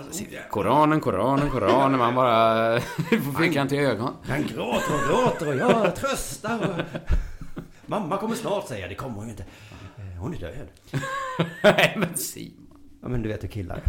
[0.50, 2.00] Koranen, Koranen, Koranen.
[2.00, 4.14] Man bara får fyrkantiga ögon.
[4.24, 7.02] han gråter och gråter och jag tröstar och...
[7.86, 9.44] Mamma kommer snart säga det kommer hon ju inte.
[9.98, 10.68] Eh, Hon är död.
[11.64, 12.65] Nej, men Simon.
[13.06, 13.84] Ja men du vet hur killar.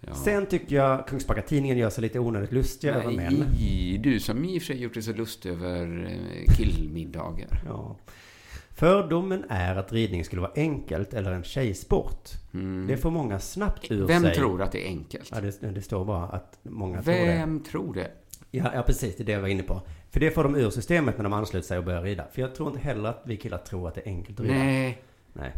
[0.00, 0.14] Ja.
[0.14, 3.44] Sen tycker jag Kungsbacka-tidningen gör sig lite onödigt lustiga över män.
[3.52, 7.62] Nej, du som i och för sig gjort dig så lustig över eh, killmiddagar.
[7.66, 7.96] Ja.
[8.70, 12.28] Fördomen är att ridning skulle vara enkelt eller en tjejsport.
[12.88, 14.06] Det får många snabbt ur Mm.
[14.06, 14.34] Vem sig.
[14.34, 15.30] tror att det är enkelt?
[15.32, 17.26] Ja, det, det står bara att många tror det.
[17.26, 18.10] Vem tror det?
[18.50, 19.16] Ja, ja, precis.
[19.16, 19.80] Det är det jag var inne på.
[20.10, 22.24] För det får de ur systemet när de ansluter sig och börjar rida.
[22.32, 24.58] För jag tror inte heller att vi killar tror att det är enkelt att rida.
[24.58, 25.02] Nej.
[25.32, 25.52] Nej.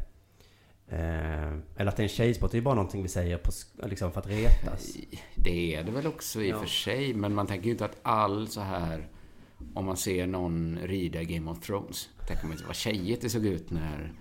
[0.89, 2.51] Eh, eller att det är en tjejsport.
[2.51, 3.51] Det är bara någonting vi säger på,
[3.87, 4.97] liksom för att retas.
[5.37, 6.61] Det är det väl också i och Ja.
[6.61, 7.15] för sig.
[7.15, 9.09] Men man tänker ju inte att all så här...
[9.75, 12.09] Om man ser någon rida Game of Thrones.
[12.27, 14.13] Tänker man inte vad tjejigt det såg ut när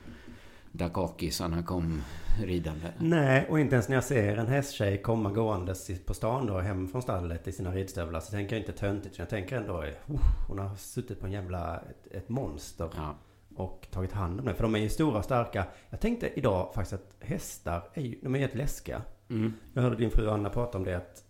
[0.71, 2.01] Dakakisarna kom
[2.43, 2.87] ridande.
[2.99, 6.87] Nej, och inte ens när jag ser en hästtjej komma gåendes på stan då hem
[6.87, 9.13] från stallet i sina ridstövlar så tänker jag inte töntigt.
[9.13, 9.73] utan Jag tänker ändå,
[10.07, 12.89] oh, hon har suttit på en jävla, ett, ett monster.
[12.95, 13.15] Ja.
[13.55, 14.53] Och tagit hand om det.
[14.53, 15.65] För de är ju stora och starka.
[15.89, 19.01] Jag tänkte idag faktiskt att hästar är ju, de är helt läskiga.
[19.29, 19.53] Mm.
[19.73, 21.23] Jag hörde din fru Anna prata om det att,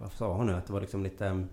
[0.00, 0.52] vad sa hon nu?
[0.52, 1.46] Att det var liksom lite,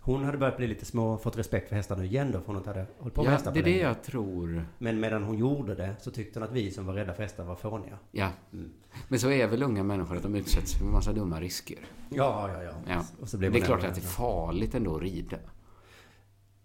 [0.00, 2.40] hon hade börjat bli lite små, fått respekt för hästar nu igen då.
[2.40, 3.82] För hon inte hade hållit på med Ja, hästar det är det länge.
[3.82, 4.66] jag tror.
[4.78, 7.44] Men medan hon gjorde det så tyckte hon att vi som var rädda för hästar
[7.44, 7.98] var fåniga.
[8.10, 8.28] Ja.
[8.52, 8.72] Mm.
[9.08, 11.78] Men så är väl unga människor att de utsätts för en massa dumma risker.
[12.10, 12.72] Ja, ja, ja.
[12.88, 13.04] Ja.
[13.20, 15.36] Och så blev det är klart att det är farligt ändå att rida.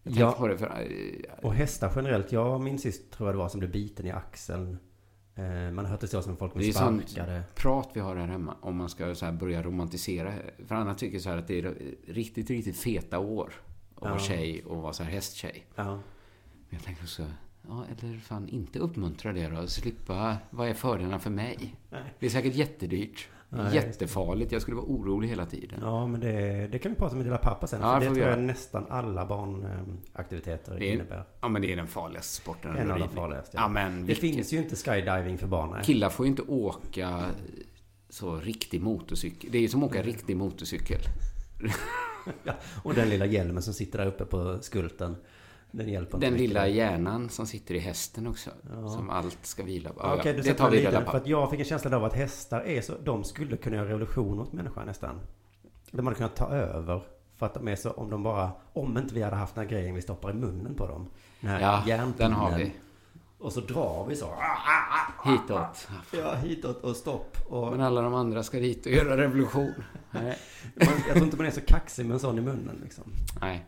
[0.03, 0.47] Ja.
[0.49, 0.65] det för...
[0.67, 4.11] eh, Och hästar generellt, jag minns sist tror jag det var som blev biten i
[4.11, 4.77] axeln.
[5.35, 7.43] Eh, Man har hört historier som folk Det blev är sånt sparkade.
[7.55, 8.55] prat vi har här hemma.
[8.61, 10.33] Om man ska så börja romantisera.
[10.67, 11.75] För Anna tycker så här att det är
[12.07, 13.53] riktigt, riktigt feta år.
[13.95, 14.19] Att vara Ja.
[14.19, 15.65] tjej och vara så här hästtjej.
[15.75, 15.85] Ja.
[15.85, 16.01] Men
[16.69, 17.25] jag tänker också,
[17.67, 19.67] ja, eller fan inte uppmuntra det då.
[19.67, 21.75] Slippa, vad är fördelarna för mig?
[21.89, 22.01] Nej.
[22.19, 23.29] Det är säkert jättedyrt.
[23.53, 23.75] Nej.
[23.75, 24.51] Jättefarligt.
[24.51, 25.79] Jag skulle vara orolig hela tiden.
[25.81, 27.81] Ja, men det, det kan vi prata med lilla pappa sen.
[27.81, 31.23] Ja, för det tror jag nästan alla barnaktiviteter Det är, innebär.
[31.41, 32.77] ja, men det är den farligaste sporten.
[32.77, 33.57] En av de farligaste.
[33.57, 35.83] Ja, men det vilket- finns ju inte skydiving för barn.
[35.83, 37.25] Killar får ju inte åka
[38.09, 39.51] så riktig motorcykel.
[39.51, 41.01] Det är ju som att åka riktig motorcykel.
[42.43, 45.15] ja, och den lilla hjälmen som sitter där uppe på skulten.
[45.71, 46.47] Den hjälper Den mycket.
[46.47, 48.49] lilla hjärnan som sitter i hästen också.
[48.75, 48.89] Ja.
[48.89, 49.99] Som allt ska vila på.
[50.03, 52.61] Ja, du det tar vi reda För att jag fick en känsla av att hästar
[52.61, 55.19] är så, de skulle kunna göra revolution åt människan nästan.
[55.91, 57.01] De hade kunnat ta över.
[57.37, 59.71] För att de är så, om de bara, om inte vi hade haft den här
[59.71, 61.07] grejen vi stoppar i munnen på dem.
[61.41, 62.13] Den här Ja, järnpinnen.
[62.17, 62.73] den har vi.
[63.39, 64.33] Och så drar vi så.
[65.25, 65.87] Hitåt.
[66.11, 67.37] Ja, hitåt och stopp.
[67.49, 69.73] Och Men alla de andra ska dit och göra revolution.
[70.11, 70.37] Nej.
[71.07, 73.03] jag tror inte man är så kaxig med en sån i munnen liksom.
[73.41, 73.65] Nej.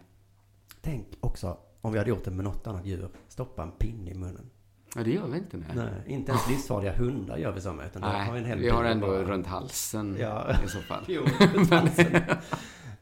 [0.81, 3.09] Tänk också om vi hade gjort det med något annat djur.
[3.27, 4.49] Stoppa en pinne i munnen.
[4.95, 5.57] Ja, det gör vi inte.
[5.57, 5.65] Nej.
[5.75, 7.85] Nej, inte ens livsfarliga hundar gör vi så med.
[7.85, 10.45] Utan Nej, har vi en hel vi har ändå bara- runt halsen Ja.
[10.65, 11.03] i så fall.
[11.07, 11.21] Jo,
[11.53, 12.21] runt halsen.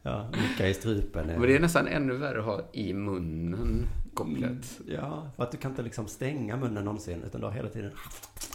[0.02, 1.26] Ja, nicka i strupen.
[1.26, 4.80] Men det är nästan ännu värre att ha i munnen komplett.
[4.86, 7.92] Ja, för att du kan inte liksom stänga munnen någonsin, utan du har hela tiden...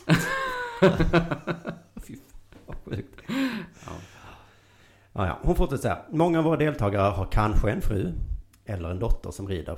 [1.95, 3.21] Fy fan, vad sjukt.
[3.85, 3.91] Ja.
[5.13, 5.39] Ja, ja.
[5.43, 6.03] Hon fortsätter så här.
[6.11, 8.13] Många av våra deltagare har kanske en fru
[8.65, 9.77] eller en dotter som rider.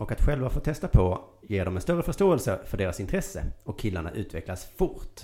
[0.00, 3.78] Och att själva få testa på ger dem en större förståelse för deras intresse och
[3.78, 5.20] killarna utvecklas fort.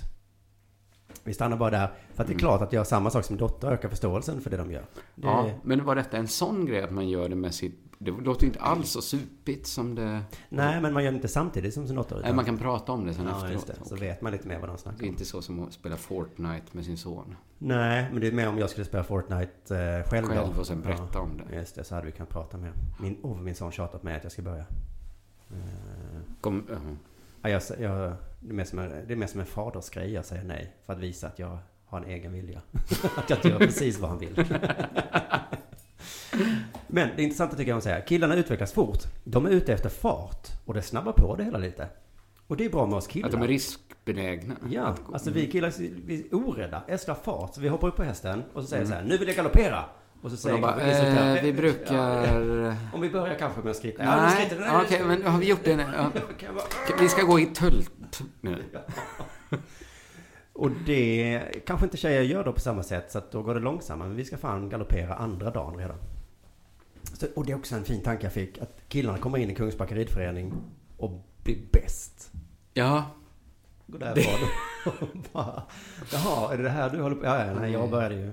[1.23, 2.39] Vi stannar bara där, för att det är Mm.
[2.39, 4.85] klart att göra samma sak som dotter ökar förståelsen för det de gör.
[5.15, 7.86] Det, Ja, men var detta en sån grej att man gör det med sitt...
[7.99, 10.21] Det låter inte alls så supigt som det...
[10.49, 12.19] Nej, men man gör det inte samtidigt som sin dotter.
[12.23, 13.51] Nej, man kan prata om det sen ja, efteråt.
[13.53, 13.75] Just det.
[13.85, 15.97] Så vet man lite mer vad de snackar Det är inte så som att spela
[15.97, 17.35] Fortnite med sin son.
[17.57, 20.59] Nej, men det är mer om jag skulle spela Fortnite eh, själv, Själv då.
[20.59, 21.55] och sen berätta ja, om det.
[21.55, 22.73] Just det, så hade vi kunnat prata mer.
[22.99, 24.65] Min, oh, min son tjatar på mig att jag ska börja.
[25.49, 26.75] Eh, Kom, ja.
[27.41, 30.13] ja, jag, jag, det, är mer som en, det är mer som en fadersgrej.
[30.13, 32.61] Jag säger nej för att visa att jag har en egen vilja.
[33.17, 34.35] att jag gör precis vad han vill.
[36.87, 38.99] Men det intressanta tycker jag hon säger, killarna utvecklas fort.
[39.23, 41.87] De är ute efter fart och det snabbar på det hela lite.
[42.47, 43.27] Och det är bra med oss killar.
[43.27, 44.55] Att de är riskbenägna.
[44.69, 45.73] Ja, alltså vi killar
[46.05, 47.55] vi är orädda, älskar fart.
[47.55, 48.91] Så vi hoppar upp på hästen och så säger Mm.
[48.97, 49.83] så här, nu vill jag galoppera.
[50.21, 52.77] Och så Och säger de bara, eh, vi brukar...
[52.93, 54.03] Om vi börjar kanske med att skritta.
[54.03, 55.87] Ja, nu Nej, ja, okej, men har vi gjort det?
[55.97, 56.11] Ja.
[56.99, 58.63] Vi ska gå i tölt nu.
[60.57, 63.59] Och det kanske inte tjejer gör då på samma sätt, så att då går det
[63.59, 64.07] långsammare.
[64.07, 65.97] Men vi ska fan galoppera andra dagen redan.
[67.13, 69.55] Så, och det är också en fin tanke jag fick, att killarna kommer in i
[69.55, 70.53] Kungsbacka ridförening
[70.97, 71.11] och
[71.43, 72.31] blir bäst.
[72.73, 73.05] Ja.
[73.87, 74.49] Går därifrån
[74.85, 75.63] och bara,
[76.11, 78.31] jaha, är det det här du håller på Ja, ja, nej, jag började ju.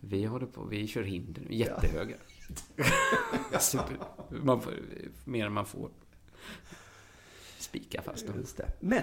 [0.00, 2.16] Vi håller på, vi kör hinder, jättehöga.
[3.60, 3.96] Super.
[4.28, 4.72] Man får,
[5.24, 5.90] mer än man får.
[7.58, 8.66] Spika fast dem.
[8.80, 9.02] Men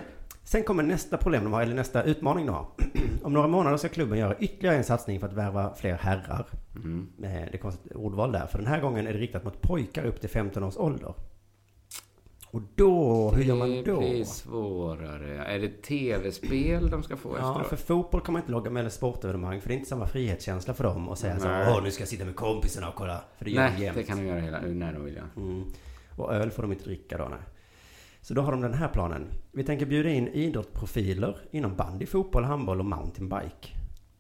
[0.52, 2.66] sen kommer nästa problem de har, eller nästa utmaning de har.
[3.24, 6.46] Om några månader ska klubben göra ytterligare en satsning för att värva fler herrar.
[6.76, 7.08] Mm.
[7.24, 10.04] Eh, Det är konstigt ordval där, för den här gången är det riktat mot pojkar
[10.06, 11.14] upp till 15 års ålder.
[12.52, 14.00] Och då, hur gör man Det då?
[14.00, 15.44] blir svårare.
[15.46, 17.68] Är det tv-spel de ska få Ja, efteråt?
[17.68, 20.74] för fotboll kan man inte logga med eller sportevenemang, för det är inte samma frihetskänsla
[20.74, 21.68] för dem att säga så Nej.
[21.70, 23.22] åh nu ska jag sitta med kompisarna och kolla.
[23.38, 23.98] För det gör de Nej, jämt.
[23.98, 25.16] det kan de göra hela, när de vill.
[25.36, 25.42] Ja.
[25.42, 25.64] Mm.
[26.18, 27.40] Och öl får de inte dricka då, nej.
[28.22, 29.28] Så då har de den här planen.
[29.52, 33.70] Vi tänker bjuda in idrottsprofiler inom bandy, fotboll, handboll och mountainbike.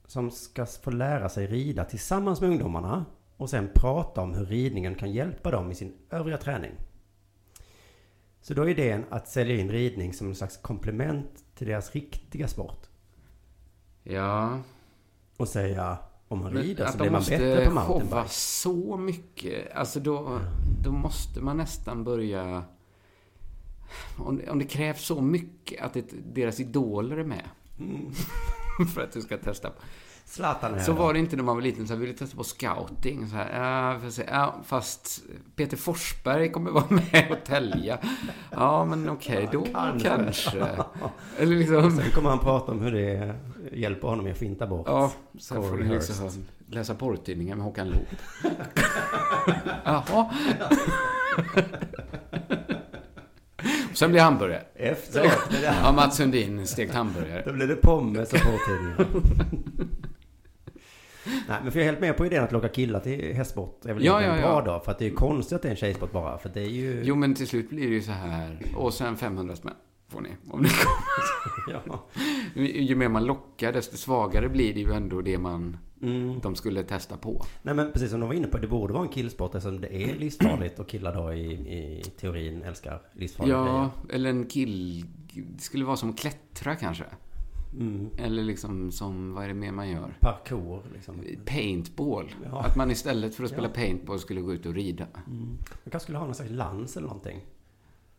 [0.08, 3.06] Som ska få lära sig rida tillsammans med ungdomarna
[3.38, 6.72] och sen prata om hur ridningen kan hjälpa dem i sin övriga träning.
[8.41, 12.47] Så då är idén att sälja in ridning som en slags komplement till deras riktiga
[12.47, 12.88] sport.
[14.04, 14.60] Ja.
[15.38, 15.97] Och säga
[16.28, 18.30] om man rider att så de blir man måste bättre på mountainbike.
[18.30, 19.76] så mycket.
[19.76, 20.39] Alltså då,
[20.84, 22.64] då måste man nästan börja...
[24.17, 27.43] Om det, om det krävs så mycket att det, deras idoler är med.
[27.79, 28.11] Mm.
[28.93, 29.71] för att du ska testa.
[30.25, 30.99] Zlatan Så här.
[30.99, 31.87] var det inte när man var liten.
[31.87, 33.27] Så jag ville testa på scouting.
[33.27, 34.23] Så här, ja, vi får se.
[34.31, 35.21] ja, fast
[35.55, 37.97] Peter Forsberg kommer vara med och tälja.
[38.51, 40.07] Ja, men okej, då Kanske.
[40.09, 40.67] kanske.
[41.37, 41.91] Eller liksom...
[41.91, 43.35] Sen kommer han prata om hur det
[43.71, 46.29] hjälper honom att finta bort Ja, sen får du liksom
[46.67, 48.05] läsa porrtidningar med Håkan Loob.
[49.83, 50.31] Jaha.
[53.93, 54.63] Sen blir det hamburgare.
[54.75, 55.31] Efteråt
[55.83, 57.43] Ja, Mats Sundin stekt hamburgare.
[57.45, 59.07] Då blir det pommes och porrtidningar.
[61.47, 63.85] Nej, men för jag är helt med på idén att locka killar till hästsport.
[63.85, 64.61] är väl Ja, ja, bra ja.
[64.73, 64.79] då.
[64.79, 66.37] För att det är ju konstigt att det är en tjejsport bara.
[66.37, 67.01] För det är ju...
[67.03, 68.61] Jo, men till slut blir det ju så här.
[68.75, 69.73] Och sen 500 spänn
[70.10, 70.30] får ni.
[70.49, 71.82] Om ni kommer.
[71.88, 72.05] ja.
[72.64, 75.78] Ju mer man lockar, desto svagare blir det ju ändå det man...
[76.01, 76.39] Mm.
[76.39, 77.45] De skulle testa på.
[77.62, 79.95] Nej men precis som de var inne på, det borde vara en killsport eftersom det
[80.03, 83.89] är livsfarligt och killar då i, i teorin älskar livsfarliga Ja, grejer.
[84.16, 85.05] eller en kill...
[85.34, 87.03] Det skulle vara som att klättra kanske.
[87.74, 88.10] Mm.
[88.18, 90.18] Eller liksom som, vad är det mer man gör?
[90.20, 91.24] Parkour liksom.
[91.45, 92.32] Paintball.
[92.45, 92.60] Ja.
[92.62, 93.74] Att man istället för att spela Ja.
[93.74, 95.07] paintball skulle gå ut och rida.
[95.28, 95.39] Mm.
[95.47, 95.57] Man
[95.91, 97.39] kanske skulle ha någon slags lans eller någonting.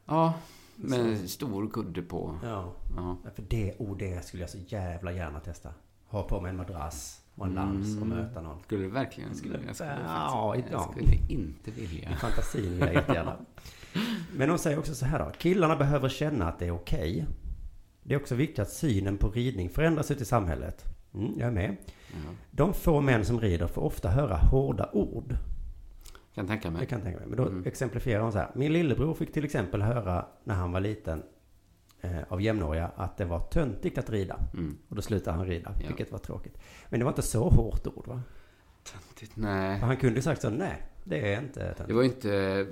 [0.06, 0.34] Ja,
[0.82, 2.38] med stor kudde på.
[2.42, 2.72] Ja.
[2.96, 3.16] Ja.
[3.34, 5.68] För det, oh, det skulle jag så jävla gärna testa.
[6.06, 8.18] Ha på mig en madrass och en lans och Mm.
[8.18, 8.62] möta någon.
[8.62, 9.28] Skulle du verkligen?
[9.30, 10.92] Jag skulle, jag skulle, ja, faktiskt, jag ja.
[10.92, 12.10] skulle inte vilja.
[12.10, 13.36] I fantasin vill jag jättegärna.
[14.36, 15.30] Men de säger också så här då.
[15.38, 17.26] Killarna behöver känna att det är okej.
[18.02, 20.84] Det är också viktigt att synen på ridning förändras ute i samhället.
[21.14, 21.76] Mm, jag är med.
[22.12, 22.30] Ja.
[22.50, 25.36] De få män som rider får ofta höra hårda ord.
[26.34, 26.80] Kan tänka mig.
[26.80, 27.28] Det kan jag tänka mig.
[27.28, 27.66] Men då Mm.
[27.66, 28.50] exemplifierar hon så här.
[28.54, 31.22] Min lillebror fick till exempel höra när han var liten
[32.00, 34.38] eh, av jämnåriga att det var töntigt att rida.
[34.54, 34.78] Mm.
[34.88, 35.86] Och då slutade han rida, Ja.
[35.86, 36.58] vilket var tråkigt.
[36.88, 38.22] Men det var inte så hårt ord va?
[38.92, 39.78] Töntigt, nej.
[39.78, 41.88] Han kunde ju sagt så, nej, det är inte töntigt.
[41.88, 42.66] Det var inte...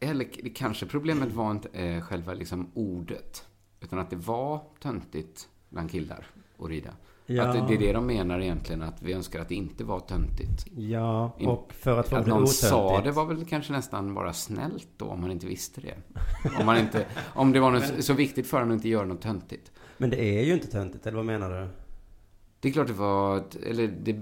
[0.00, 3.46] Eller kanske problemet var inte eh, själva liksom ordet.
[3.80, 6.26] Utan att det var töntigt bland killar
[6.58, 6.90] att rida.
[7.36, 7.42] Ja.
[7.44, 10.66] Att det, är det de menar egentligen, att vi önskar att det inte var töntigt.
[10.76, 12.58] Ja, och för att få Att det någon otöntigt.
[12.68, 15.94] sa det var väl kanske nästan bara snällt då, om man inte visste det.
[16.60, 19.22] Om, man inte, om det var något, så viktigt för en att inte göra något
[19.22, 19.72] töntigt.
[19.98, 21.68] Men det är ju inte töntigt, eller vad menar du?
[22.60, 24.16] Det är klart det var, eller det,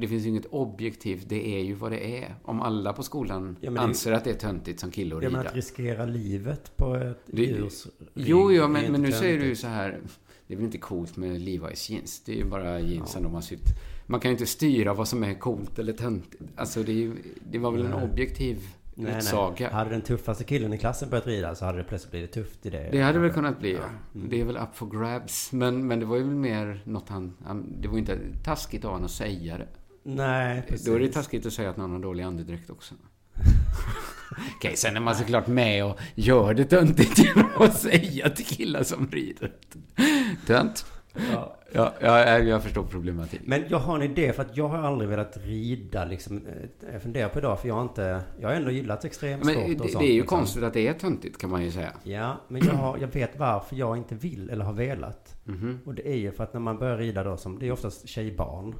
[0.00, 2.34] det finns ju inget objektivt, det är ju vad det är.
[2.42, 5.28] Om alla på skolan Ja, det anser att det är töntigt som kille att Ja,
[5.28, 5.38] rida.
[5.38, 9.46] men att riskera livet på ett Det- djurs Jo, jo, men, men nu säger du
[9.46, 10.00] ju så här.
[10.46, 12.22] Det är väl inte coolt med Levi's jeans.
[12.26, 13.68] Det är ju bara jeansen de har sytt.
[14.06, 16.42] Man kan ju inte styra vad som är coolt eller töntigt.
[16.56, 17.14] Alltså det, ju,
[17.50, 18.04] det var väl en Nej.
[18.04, 18.60] objektiv
[18.94, 19.66] Nej, utsaga.
[19.66, 19.74] nej.
[19.74, 22.70] Hade den tuffaste killen i klassen börjat rida så hade det plötsligt blivit tufft i
[22.70, 22.88] det.
[22.92, 23.84] Det hade väl kunnat bli, ja.
[24.14, 24.28] Mm.
[24.30, 25.52] Det är väl up for grabs.
[25.52, 27.80] Men, men det var ju mer något han, han...
[27.80, 29.68] Det var ju inte taskigt av honom att säga det.
[30.02, 30.86] Nej, precis.
[30.86, 32.94] Då är det taskigt att säga att någon har dålig andedräkt också.
[34.56, 38.82] Okej, sen är man såklart med och gör det töntigt genom att säga till killar
[38.82, 39.52] som rider.
[40.46, 40.86] Tönt.
[41.32, 41.56] Ja.
[41.76, 43.46] Ja, jag, jag förstår problematiken.
[43.48, 46.46] Men jag har en idé för att jag har aldrig velat rida liksom.
[46.46, 49.64] eh, Jag funderar på idag för jag har inte, jag har ändå gillat extremsport Men
[49.64, 50.04] och det, sånt.
[50.04, 50.38] det är ju liksom.
[50.38, 51.92] konstigt att det är töntigt kan man ju säga.
[52.02, 55.36] Ja, men jag, har, jag vet varför jag inte vill eller har velat.
[55.44, 55.78] Mhm.
[55.84, 58.08] Och det är ju för att när man börjar rida då, som, det är oftast
[58.08, 58.74] tjejbarn.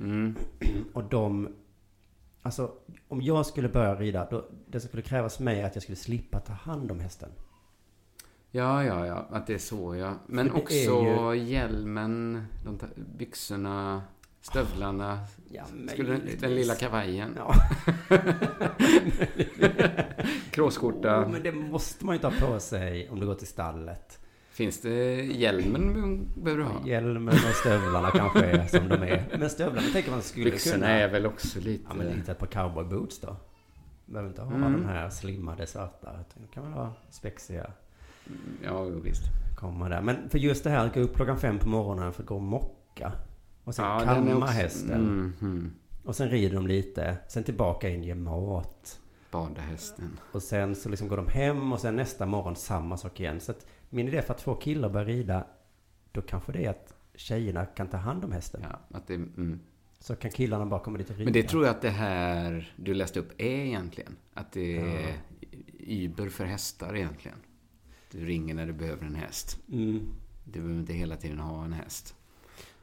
[0.00, 0.34] Mm.
[0.92, 1.54] Och de,
[2.42, 2.70] alltså
[3.08, 6.52] om jag skulle börja rida, då, det skulle krävas mig att jag skulle slippa ta
[6.52, 7.28] hand om hästen.
[8.54, 9.26] Ja, ja, ja.
[9.30, 10.14] Att det är så, ja.
[10.26, 12.86] Men också är hjälmen, de ta-
[13.18, 14.02] byxorna,
[14.40, 15.18] stövlarna.
[15.50, 17.36] Ja, Skulle den, lilla kavajen.
[17.38, 17.54] Ja.
[20.50, 21.24] Kråsskjorta.
[21.24, 24.18] Oh, men det måste man ju inte ha på sig om du går till stallet.
[24.50, 26.86] Finns det hjälmen behöver du ha?
[26.86, 29.36] Hjälmen och stövlarna kanske är som de är.
[29.38, 30.88] Men stövlarna tänker man skulle Byxorna kunna...
[30.88, 31.84] är väl också lite...
[31.88, 33.36] Ja, men lite ett par cowboyboots då.
[34.06, 34.72] Behöver inte ha Mm.
[34.72, 36.10] de här slimmade svarta.
[36.20, 37.70] utan kan väl ha spexiga.
[38.64, 39.22] Ja, visst.
[39.56, 40.02] Komma där.
[40.02, 42.34] Men för just det här att gå upp klockan fem på morgonen för att gå
[42.34, 43.12] och mocka.
[43.64, 45.32] Och sen Ja, kamma också- hästen.
[45.40, 45.72] Mhm.
[46.04, 47.16] Och sen rider de lite.
[47.28, 49.00] Sen tillbaka in, ge mat.
[49.30, 50.18] Bada hästen.
[50.32, 53.40] Och sen så liksom går de hem och sen nästa morgon samma sak igen.
[53.40, 55.44] Så att min idé för att få killar att börja rida,
[56.12, 58.60] då kanske det är att tjejerna kan ta hand om hästen.
[58.70, 59.60] Ja, att det, mm.
[59.98, 61.24] Så kan killarna bara komma dit och rida.
[61.24, 64.16] Men det tror jag att det här du läste upp är egentligen.
[64.34, 65.14] Att det är Ja.
[65.86, 67.36] Uber för hästar egentligen.
[68.12, 69.58] Du ringer när du behöver en häst.
[69.72, 70.14] Mm.
[70.44, 72.14] Du behöver inte hela tiden ha en häst.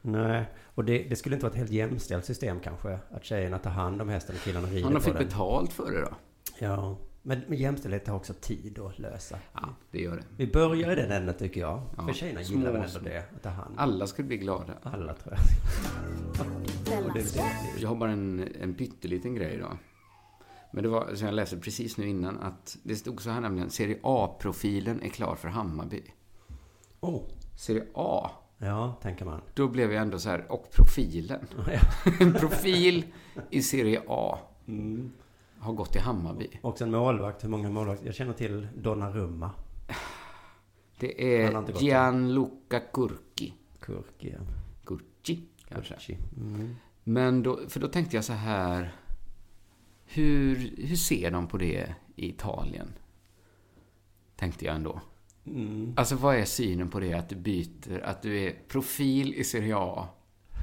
[0.02, 2.98] Nej, och det, det skulle inte vara ett helt jämställt system kanske.
[3.10, 5.24] Att tjejerna tar hand om hästen och killarna rider Om de på fick den.
[5.24, 6.12] betalt för det då?
[6.58, 9.38] Ja, men, men jämstället tar också tid att lösa.
[9.52, 10.22] Ja, det gör det.
[10.36, 11.82] Vi börjar i den änden tycker jag.
[11.96, 13.02] Ja, För tjejerna små, gillar väl ändå små.
[13.08, 13.74] det, att ta hand.
[13.78, 14.72] Alla skulle bli glada.
[14.82, 15.40] Alla tror jag.
[17.78, 19.68] Jag har bara en, en pytteliten grej då.
[20.72, 23.70] Men det var, som jag läste precis nu innan, att det stod så här nämligen,
[23.70, 26.02] Serie A-profilen är klar för Hammarby.
[27.00, 27.22] Oh,
[27.56, 29.40] Serie A, ja, tänker man.
[29.54, 31.46] då blev jag ändå så här, och profilen.
[32.20, 33.04] en profil
[33.50, 35.12] i Serie A Mm.
[35.58, 36.48] har gått till Hammarby.
[36.62, 38.06] Och en målvakt, hur många målvakter?
[38.06, 39.50] Jag känner till Donnarumma.
[40.98, 43.54] Det är Gianluca Curci.
[43.80, 44.44] Kurki, ja.
[44.84, 45.94] Curci, kanske.
[45.94, 46.18] Kurki.
[46.36, 46.76] Mm.
[47.04, 48.94] Men då, för då tänkte jag så här,
[50.12, 52.92] hur, hur ser de på det i Italien?
[54.36, 55.00] Tänkte jag ändå.
[55.46, 55.94] Mm.
[55.96, 59.76] Alltså vad är synen på det att du byter, att du är profil i Serie
[59.76, 60.08] A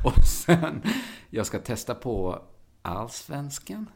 [0.05, 0.81] Och sen,
[1.29, 2.41] jag ska testa på
[2.81, 3.89] allsvenskan.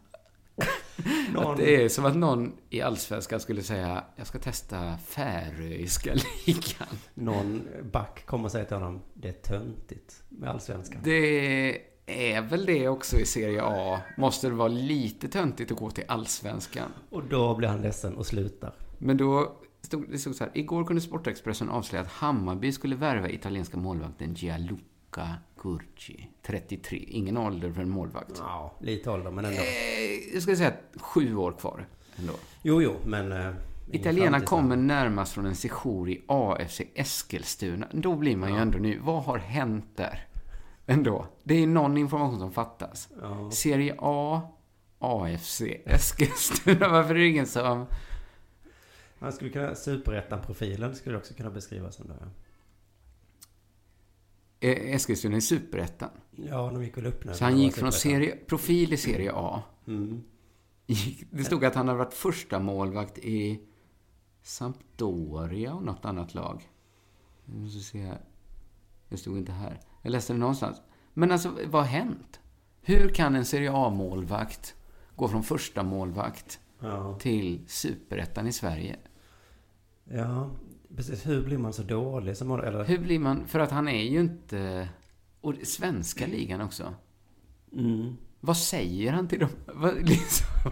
[1.34, 6.14] Någon- Att det är som att någon i allsvenskan skulle säga, jag ska testa färöiska
[6.45, 6.88] ligan.
[7.14, 11.02] Någon back kommer säger till honom, det är töntigt med allsvenskan.
[11.04, 13.99] Det är väl det också i Serie A.
[14.18, 16.91] Måste det vara lite töntigt att gå till allsvenskan.
[17.10, 18.74] Och då blir han ledsen och slutar.
[18.97, 20.52] Men då stod det stod så här.
[20.56, 25.28] Igår kunde Sportexpressen avslöja att Hammarby skulle värva italienska målvakten Gianluca
[25.58, 26.28] Curci.
[26.45, 26.97] 33.
[27.08, 28.32] Ingen ålder för en målvakt.
[28.38, 29.58] Ja, lite ålder, men ändå.
[29.58, 32.34] Eh, Jag skulle säga sju år kvar ändå.
[32.62, 33.32] Jo, jo, men...
[33.32, 33.54] Eh,
[33.93, 37.88] Italienarna kommer närmast från en sejour i AFC Eskilstuna.
[37.91, 38.97] Då blir man ju ändå ny.
[38.99, 40.28] Vad har hänt där?
[40.86, 41.27] Ändå.
[41.43, 43.09] Det är någon information som fattas.
[43.21, 43.51] Ja.
[43.51, 44.41] Serie A,
[44.99, 46.89] AFC Eskilstuna.
[46.91, 47.86] Varför är det ingen som...
[49.19, 52.27] Man skulle kunna, superettan-profilen skulle också kunna beskrivas som det.
[54.59, 56.09] Eh, Eskilstuna i Superettan.
[56.36, 57.34] Ja, de gick väl upp nu.
[57.34, 59.63] Så han gick från serie, profil i Serie A.
[59.88, 60.23] Mm.
[60.88, 63.61] Gick- Det stod att han hade varit första målvakt i
[64.41, 66.69] Sampdoria och något annat lag.
[67.45, 68.21] Jag måste se här.
[69.09, 69.79] Det stod inte här.
[70.02, 70.82] Jag läste det någonstans.
[71.14, 72.39] Men alltså, vad har hänt?
[72.82, 74.76] Hur kan en Serie A-målvakt
[75.16, 77.18] gå från första målvakt Ja.
[77.20, 78.95] till Superettan i Sverige?
[80.04, 80.49] Ja,
[80.95, 81.28] precis.
[81.28, 82.52] Hur blir man så dålig som?
[82.52, 82.84] Eller?
[82.84, 83.47] Hur blir man...
[83.47, 84.89] För att han är ju inte...
[85.41, 86.93] Och svenska ligan också.
[87.74, 88.18] Mm.
[88.39, 89.49] Vad säger han till dem?
[89.66, 90.72] Vad, liksom?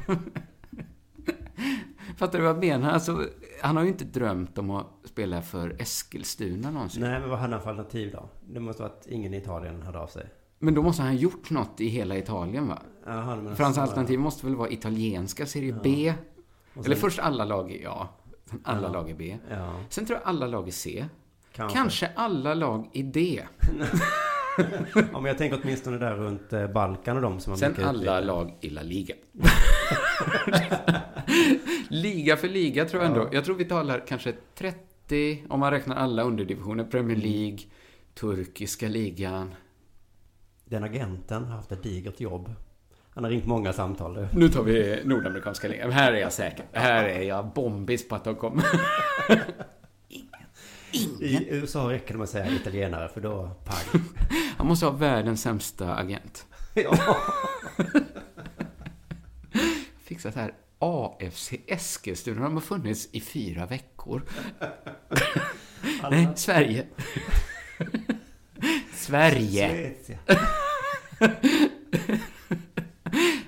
[2.17, 2.91] Fattar du vad jag menar?
[2.91, 3.25] Alltså,
[3.61, 7.01] han har ju inte drömt om att spela för Eskilstuna någonsin.
[7.01, 8.29] Nej, men vad hade han för alternativ då?
[8.53, 10.25] Det måste vara att ingen i Italien hörde av sig.
[10.59, 12.81] Men då måste han ha gjort något i hela Italien, va?
[13.05, 16.13] Men för hans alternativ måste väl vara italienska Serie B?
[16.73, 18.07] Och Eller sen- först alla lag i A.
[18.49, 18.93] Sen alla Ja.
[18.93, 19.37] lag i B.
[19.49, 19.73] Ja.
[19.89, 21.05] Sen tror jag alla lag i C.
[21.53, 21.77] Kanske.
[21.77, 23.41] Kanske alla lag i D.
[24.95, 27.97] ja, men jag tänker åtminstone där runt eh, Balkan och de som har Sen alla
[27.97, 28.25] utbildning.
[28.27, 29.15] lag i La Liga.
[31.89, 33.29] liga för liga tror jag ändå.
[33.31, 36.83] Jag tror vi talar kanske 30, om man räknar alla underdivisioner.
[36.83, 37.29] Premier Mm.
[37.31, 37.59] League,
[38.19, 39.53] turkiska ligan.
[40.65, 42.53] Den agenten har haft ett digert jobb.
[43.13, 44.13] Han har ringt många samtal.
[44.13, 44.27] du.
[44.33, 45.91] Nu tar vi nordamerikanska ligan.
[45.91, 46.65] Här är jag säker.
[46.71, 48.63] Här är jag bombis på att de kommer.
[51.19, 54.01] I USA räcker det med att säga italienare för då, pang.
[54.57, 56.45] Han måste ha världens sämsta agent.
[56.73, 57.15] ja.
[60.09, 60.53] Fixat här.
[60.79, 62.43] AFC Eskilstuna.
[62.43, 64.23] De har funnits i fyra veckor.
[66.11, 66.85] Nej, Sverige.
[68.93, 69.93] Sverige.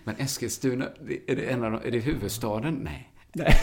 [0.04, 0.86] Men Eskilstuna,
[1.28, 2.74] är det, en av de, är det huvudstaden?
[2.74, 3.12] Nej.
[3.32, 3.60] Nej.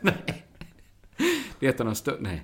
[0.00, 0.44] Nej.
[1.60, 2.16] Det är ett av de större...
[2.20, 2.42] Nej.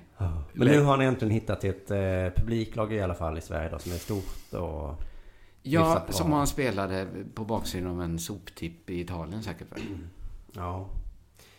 [0.53, 1.97] Men nu har ni äntligen hittat ett eh,
[2.35, 5.03] publiklag i alla fall i Sverige då, som är stort och
[5.63, 9.71] Ja, som han spelade på baksidan av en soptipp i Italien säkert.
[9.71, 9.81] väl?
[10.51, 10.89] Ja.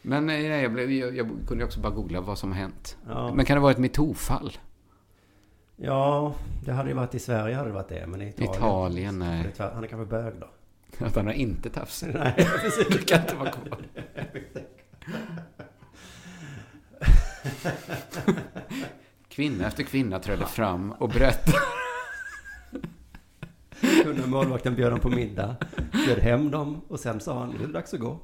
[0.03, 2.97] Men eh, nej, jag, blev, jag, jag kunde också bara googla vad som har hänt.
[3.09, 3.35] Ja.
[3.35, 4.53] Men kan det vara ett metoo-fall?
[5.77, 6.35] Ja,
[6.65, 8.55] det hade ju varit i Sverige hade det varit det, men i Italien.
[8.55, 9.53] Italien, nej.
[9.59, 10.51] Han är kanske bög då.
[11.07, 12.03] Att han har inte tafs?
[12.15, 12.89] Nej, precis.
[12.89, 13.79] Det kan inte vara kvar.
[19.29, 21.59] Kvinna efter kvinna trädde fram och berättade.
[23.81, 25.57] Kunde målvakten bjöd dem på middag,
[25.93, 28.19] bjöd hem dem och sen sa han, nu är det dags att gå.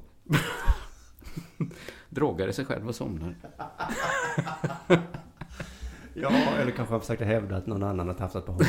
[2.09, 3.35] Drogade sig själv och somnade.
[6.13, 8.67] Ja, eller kanske han försökte hävda att någon annan har tafsat på honom.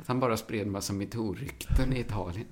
[0.00, 2.46] Att han bara spred massa metoo-rykten i Italien.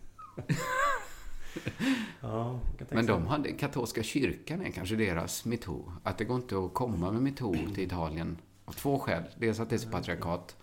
[2.20, 5.92] Ja, Men de hade, katolska kyrkan är kanske deras metoo.
[6.02, 8.36] Att det går inte att komma med metoo till Italien.
[8.64, 9.22] Av två skäl.
[9.38, 10.56] Dels att det är så patriarkat.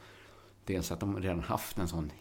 [0.67, 2.11] Dels att de redan haft en sån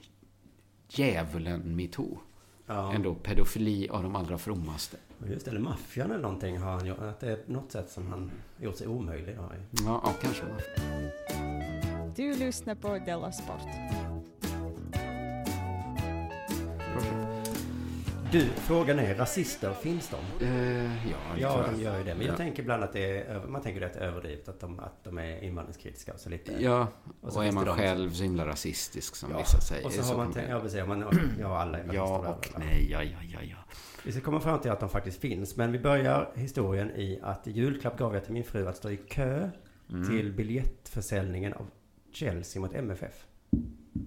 [0.88, 2.18] djävulen metoo.
[2.66, 2.92] Ja.
[2.92, 4.96] Ändå pedofili av de allra frommaste.
[5.26, 6.98] Just det, eller maffian eller någonting har han gjort.
[6.98, 8.30] Att det är något sätt som han
[8.60, 9.36] gjort sig omöjlig.
[9.36, 9.50] Ja,
[9.86, 10.44] ja kanske.
[12.16, 13.62] Du lyssnar på Della Sport.
[18.36, 20.08] Du, frågan är, rasister, finns
[20.38, 20.44] de?
[20.46, 21.74] Eh, ja, ja, jag.
[21.74, 22.14] de gör ju det.
[22.14, 22.36] Men jag Ja.
[22.36, 25.42] tänker ibland att det är, man tänker det är överdrivet att de, att de är
[25.44, 26.52] invandringskritiska och så lite.
[26.64, 26.86] Ja,
[27.28, 29.86] så och, är man själv så himla rasistisk som Ja, vissa säger.
[29.86, 31.04] Och så har kan man tänkt, ja precis, man,
[31.40, 31.90] ja alla är.
[31.94, 32.58] Ja och bla.
[32.58, 33.56] nej, ja, ja, ja, ja.
[34.04, 35.56] Vi ska komma fram till att de faktiskt finns.
[35.56, 38.90] Men vi börjar historien i att i julklapp gav jag till min fru att stå
[38.90, 39.50] i kö
[39.90, 40.08] Mm.
[40.08, 41.66] till biljettförsäljningen av
[42.12, 43.26] Chelsea mot MFF.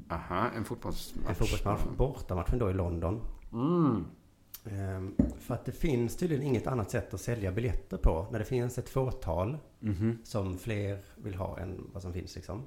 [0.09, 1.29] Aha, en fotbollsmatch.
[1.29, 1.81] En fotbollsmatch.
[1.97, 3.21] Bortamatchen då i London.
[3.53, 4.05] Mm.
[4.71, 8.27] Ehm, för att det finns tydligen inget annat sätt att sälja biljetter på.
[8.31, 10.17] När det finns ett fåtal Mhm.
[10.23, 12.63] som fler vill ha än vad som finns liksom.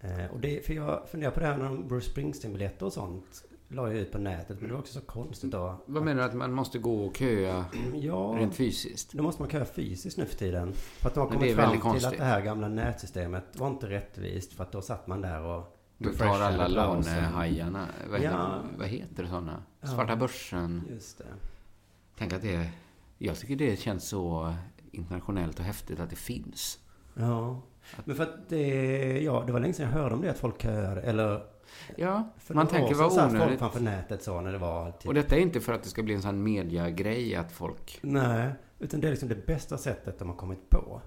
[0.00, 3.88] Eh, och det, för jag funderar på det här de Bruce Springsteen-biljetter och sånt la
[3.88, 4.60] jag ut på nätet.
[4.60, 5.74] Men det var också så konstigt då.
[5.86, 6.28] Vad menar du?
[6.28, 8.34] Att man måste gå och köa Ja.
[8.38, 9.12] rent fysiskt?
[9.12, 10.72] Då måste man köa fysiskt nu för tiden.
[10.72, 12.12] För att de har kommit fram till konstigt.
[12.12, 14.52] att det här gamla nätsystemet var inte rättvist.
[14.52, 15.75] För att då satt man där och...
[15.98, 17.86] Du tar alla lånehajarna.
[18.10, 18.62] Vad, Ja.
[18.78, 19.62] vad heter sådana?
[19.80, 19.88] Ja.
[19.88, 20.82] Svarta börsen.
[20.90, 21.24] Just det.
[22.18, 22.70] Tänk att det...
[23.18, 24.54] Jag tycker det känns så
[24.90, 26.78] internationellt och häftigt att det finns.
[27.14, 27.62] Ja.
[28.04, 30.62] Men för att det, ja, det var länge sedan jag hörde om det, att folk
[30.62, 31.00] köade.
[31.00, 31.42] Eller...
[31.96, 33.58] Ja, för man tänker vad satt folk onödigt.
[33.58, 34.90] framför nätet så när det var...
[34.92, 37.98] Typ, Och detta är inte för att det ska bli en sån mediagrej att folk...
[38.02, 41.00] Nej, utan det är liksom det bästa sättet de har kommit på.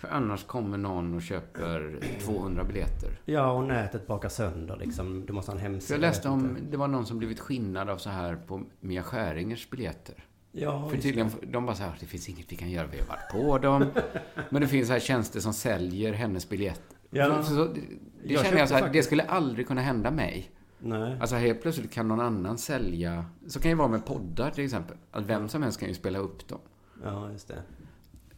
[0.00, 3.20] För annars kommer någon och köper 200 biljetter.
[3.24, 5.26] Ja, och nätet bakar sönder liksom.
[5.26, 5.94] Du måste ha en hemsida.
[5.94, 9.70] jag läste om, det var någon som blivit skinnad av så här på Mia Skäringers
[9.70, 10.14] biljetter.
[10.52, 13.06] Ja, För tydligen, de bara så här, det finns inget vi kan göra, vi har
[13.06, 13.86] varit på dem.
[14.50, 16.82] Men det finns så här tjänster som säljer hennes biljett.
[17.10, 17.42] Ja.
[17.42, 17.80] Så, så, det
[18.22, 20.50] det Jag känner jag så här, det skulle aldrig kunna hända mig.
[20.78, 21.16] Nej.
[21.20, 24.96] Alltså helt plötsligt kan någon annan sälja, så kan det vara med poddar till exempel.
[25.10, 26.58] Att vem som helst kan ju spela upp dem.
[27.04, 27.62] Ja, just det.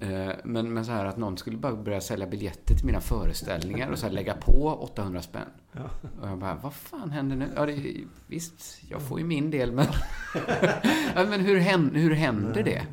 [0.02, 3.90] Eh, Men, men så här att någon skulle bara börja sälja biljetter till mina föreställningar
[3.90, 5.48] och så lägga på 800 spänn.
[5.72, 5.80] Ja.
[6.20, 7.48] Och jag bara, vad fan händer nu?
[7.56, 7.94] Ja, det,
[8.26, 9.86] visst, jag får ju min del, men...
[11.14, 12.86] ja, men hur, hän, hur händer det?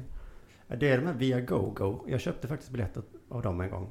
[0.78, 2.00] Det är de här via GoGo.
[2.08, 3.90] Jag köpte faktiskt biljetter av dem en gång.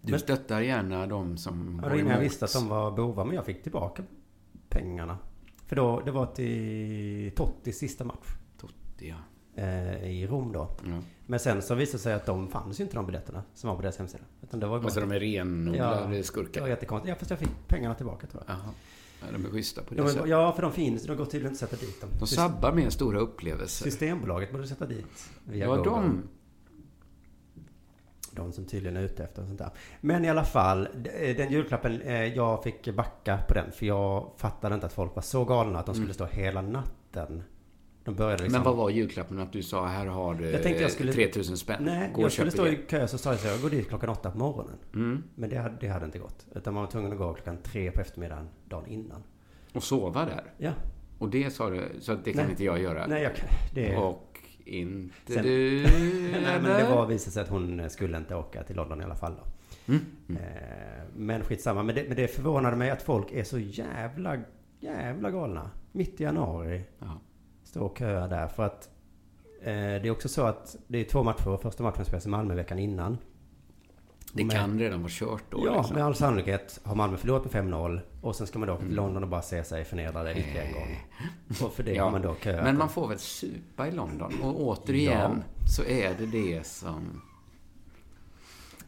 [0.00, 2.24] Du Men- stöttar gärna de som Ja, går innan jag emot.
[2.32, 4.02] visste att de var bovar, men jag fick tillbaka
[4.68, 5.18] pengarna.
[5.66, 8.26] För då, det var till Tottis sista match.
[8.58, 9.16] Totti, ja.
[9.54, 10.68] Eh, I Rom då.
[10.86, 10.98] Ja.
[11.26, 13.76] Men sen så visade det sig att de fanns ju inte de biljetterna som var
[13.76, 14.24] på deras hemsida.
[14.42, 16.60] Utan det var bara Alltså de är renodlade Det skurkar?
[16.60, 17.08] var jättekonstigt.
[17.08, 18.56] Ja, fast jag fick pengarna tillbaka tror jag.
[18.56, 18.70] Jaha.
[19.20, 20.28] Ja, de är schyssta på det sättet.
[20.28, 21.02] ja, för de finns.
[21.06, 22.10] De går tydligen inte att sätta dit dem.
[22.18, 23.84] De sabbar med stora upplevelser.
[23.84, 25.30] Systembolaget borde sätta dit.
[25.44, 26.22] Via Ja, de.
[28.34, 29.70] De som tydligen är ute efter sånt där.
[30.00, 33.72] Men i alla fall, d- den julklappen, eh, jag fick backa på den.
[33.72, 36.14] För jag fattade inte att folk var så galna att de skulle Mm.
[36.14, 37.42] stå hela natten.
[38.04, 38.52] De började liksom...
[38.52, 39.38] Men vad var julklappen?
[39.38, 41.12] Att du sa, här har du Jag tänkte jag skulle...
[41.12, 41.84] 3000 spänn.
[41.84, 44.08] Nej, Gå jag skulle stå i kö så sa jag så jag går dit klockan
[44.08, 44.76] åtta på morgonen.
[44.94, 45.22] Mm.
[45.34, 46.46] Men det hade, det hade inte gått.
[46.54, 49.22] Utan man var tvungen att gå klockan tre på eftermiddagen dagen innan.
[49.72, 50.44] Och sova där?
[50.58, 50.72] Ja.
[51.18, 52.50] Och det sa du, så det kan Nej.
[52.50, 53.06] inte jag göra?
[53.06, 53.48] Nej, jag kan...
[53.74, 53.96] Det...
[53.96, 55.82] Och inte Sen- du?
[56.32, 59.14] Nej, men det var visade sig att hon skulle inte åka till London i alla
[59.14, 59.44] fall då.
[59.92, 60.02] Mm.
[60.28, 61.82] Eh, Men skitsamma.
[61.82, 64.38] Men det, men det förvånade mig att folk är så jävla,
[64.80, 65.70] jävla galna.
[65.92, 66.82] Mitt i januari.
[66.98, 67.20] Ja.
[67.72, 68.48] Stå och köa där.
[68.48, 68.88] För att
[69.62, 71.56] eh, det är också så att det är två matcher.
[71.62, 73.18] Första matchen spelas i Malmö veckan innan.
[74.32, 75.62] Det Men- kan redan vara kört då?
[75.66, 75.94] Ja, liksom.
[75.96, 78.00] med all sannolikhet har Malmö förlorat med 5-0.
[78.20, 78.96] Och sen ska man då till Mm.
[78.96, 80.98] London och bara se sig förnedrade ytterligare en gång.
[81.62, 82.64] Och för det Ja, har man då köat.
[82.64, 84.32] Men man får väl supa i London?
[84.42, 85.42] Och återigen
[85.76, 87.22] så är det det som...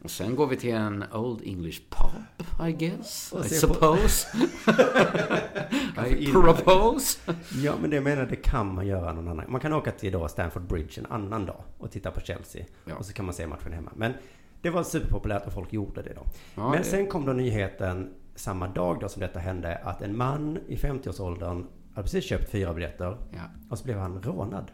[0.05, 3.33] Och sen går vi till en Old English pub, I guess.
[3.45, 4.27] I suppose.
[6.07, 7.17] I propose.
[7.63, 9.45] Ja, men det menar jag, det kan man göra någon annan.
[9.51, 12.65] Man kan åka till då Stamford Bridge en annan dag och titta på Chelsea.
[12.85, 12.95] Ja.
[12.95, 13.91] Och så kan man se matchen hemma.
[13.95, 14.13] Men
[14.61, 16.25] det var superpopulärt och folk gjorde det då.
[16.55, 20.17] Ja, men det- sen kom då nyheten samma dag då som detta hände att en
[20.17, 23.17] man i 50-årsåldern hade precis köpt fyra biljetter.
[23.31, 23.39] Ja.
[23.69, 24.71] Och så blev han rånad.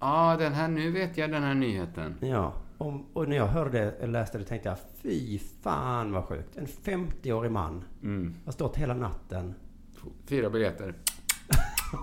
[0.00, 2.14] Ja, den här, nu vet jag den här nyheten.
[2.20, 6.56] Ja, och, och när jag hörde det, läste det tänkte jag fy fan vad sjukt.
[6.56, 8.34] En 50-årig man Mm.
[8.44, 9.54] har stått hela natten.
[10.28, 10.94] Fyra biljetter.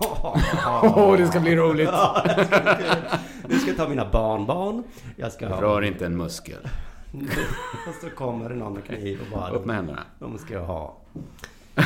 [0.82, 1.88] Åh, det ska bli roligt.
[1.92, 2.72] Ja, det ska bli
[3.48, 4.82] nu ska jag ta mina barnbarn.
[5.16, 6.68] Jag ska Rör inte en muskel.
[7.88, 9.50] och så kommer det någon med kniv och bara...
[9.50, 10.02] Upp med händerna.
[10.18, 10.96] De ska jag ha.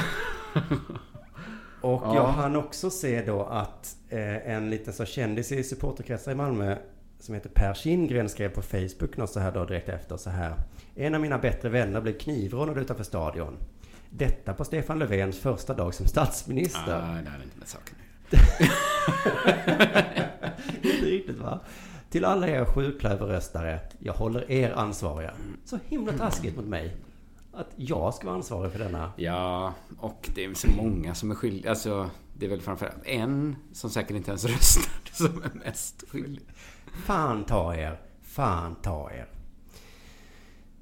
[1.80, 2.14] Och Ja.
[2.14, 6.76] jag hann också se då att eh, en liten så kändis i supporterkretsar i Malmö
[7.18, 10.54] som heter Per Kindgren skrev på Facebook något så här då direkt efter så här.
[10.94, 13.56] En av mina bättre vänner blev knivrånad utanför stadion.
[14.10, 16.94] Detta på Stefan Löfvens första dag som statsminister.
[16.94, 17.94] Ah, det hade inte med saken
[20.82, 21.60] Inte riktigt va?
[22.10, 25.34] Till alla er sjuklöverröstare, jag håller er ansvariga.
[25.64, 26.96] Så himla taskigt mot mig.
[27.52, 29.12] Att jag ska vara ansvarig för denna.
[29.16, 31.70] Ja, och det är så många som är skyldiga.
[31.70, 36.44] Alltså, det är väl framförallt en som säkert inte ens röstade som är mest skyldig.
[37.04, 38.00] Fan ta er.
[38.22, 39.26] Fan ta er.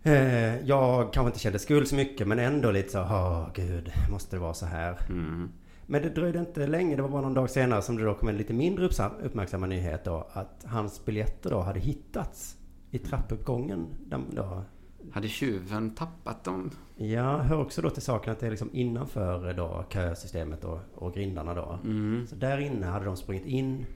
[0.03, 4.37] Eh, jag kanske inte kände skuld så mycket men ändå lite så, åh gud, måste
[4.37, 4.99] det vara så här?
[5.09, 5.51] Mm.
[5.87, 8.29] Men det dröjde inte länge, det var bara någon dag senare som det då kom
[8.29, 8.89] en lite mindre
[9.23, 12.57] uppmärksammad nyhet då att hans biljetter då hade hittats
[12.91, 13.87] i trappuppgången.
[14.31, 14.65] Då,
[15.13, 16.71] Hade tjuven tappat dem?
[16.97, 21.15] Ja, hör också då till saken att det är liksom innanför då kösystemet och, och
[21.15, 21.79] grindarna då.
[21.85, 22.27] Mm.
[22.27, 23.87] Så där inne hade de sprungit in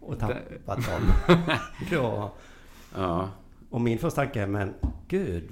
[0.00, 1.36] och tappat dem.
[1.90, 2.32] då.
[2.94, 3.28] Ja.
[3.70, 4.74] Och min första tanke är, men
[5.08, 5.50] gud,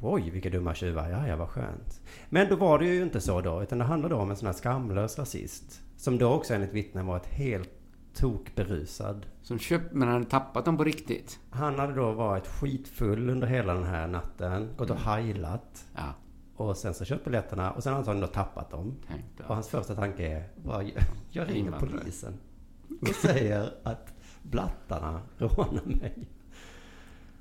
[0.00, 2.00] oj vilka dumma tjuvar, ja ja vad skönt.
[2.28, 4.52] Men då var det ju inte så då, utan det handlade om en sån här
[4.52, 5.80] skamlös rasist.
[5.96, 7.70] Som då också enligt vittnen varit helt
[8.14, 9.26] tokberusad.
[9.42, 11.38] Som köpt, men han hade tappat dem på riktigt?
[11.50, 15.86] Han hade då varit skitfull under hela den här natten, gått och heilat.
[15.94, 16.14] Ja.
[16.56, 18.96] Och sen så köpt biljetterna och sen har han då tappat dem.
[19.08, 19.42] Tänkte.
[19.42, 20.48] Och hans första tanke är,
[21.30, 22.38] jag ringer polisen.
[23.08, 26.28] Och säger att blattarna rånar mig.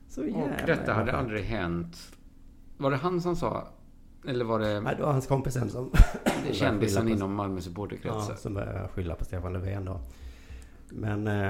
[0.07, 2.17] Så Och jävla detta hade aldrig hänt.
[2.77, 3.67] Var det han som sa?
[4.27, 4.81] Eller var det...
[4.81, 5.91] Nej, det var hans kompisen som...
[6.51, 8.29] Kändisen inom Malmö supporterkretsar.
[8.33, 9.99] Ja, som började skylla på Stefan Löfven då.
[10.89, 11.49] Men eh,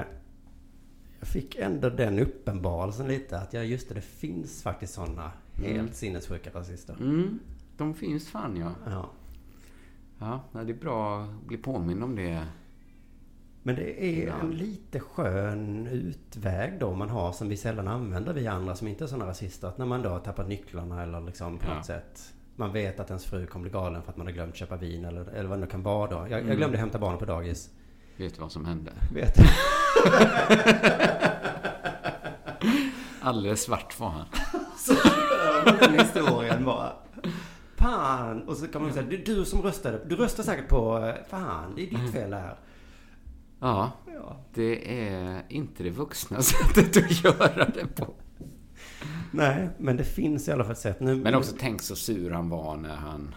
[1.18, 5.78] jag fick ändå den uppenbarelsen lite att ja, just det, det finns faktiskt sådana helt
[5.78, 5.92] Mm.
[5.92, 6.96] sinnessjuka rasister.
[7.00, 7.38] Mm,
[7.76, 8.70] de finns fan ja.
[8.90, 9.10] Ja.
[10.18, 12.46] Ja, det är bra att bli påminn om det.
[13.62, 14.32] Men det är Ja.
[14.42, 19.04] en lite skön utväg då man har som vi sällan använder vi andra som inte
[19.04, 19.68] är sådana rasister.
[19.68, 21.74] Att när man då har tappat nycklarna eller liksom på Ja.
[21.74, 22.32] något sätt.
[22.56, 25.04] Man vet att ens fru kommer bli galen för att man har glömt köpa vin
[25.04, 26.16] eller, eller vad det nu kan vara då.
[26.16, 26.56] Jag, jag Mm.
[26.56, 27.70] glömde hämta barnen på dagis.
[28.16, 28.92] Vet du vad som hände?
[29.14, 29.34] Vet.
[33.20, 34.26] Alldeles svart var han.
[34.76, 34.94] Så
[35.80, 36.92] den historien bara.
[37.76, 38.42] Fan!
[38.48, 40.00] Och så kan man säga, det är du som röstade.
[40.06, 42.54] Du röstade säkert på, eh, fan, det är ditt fel det här.
[43.62, 44.36] Ja, Ja.
[44.54, 48.14] det är inte det vuxna sättet att göra det på.
[49.30, 51.00] Nej, men det finns i alla fall ett sätt.
[51.00, 53.34] Nu, Men också tänk så sur han var när han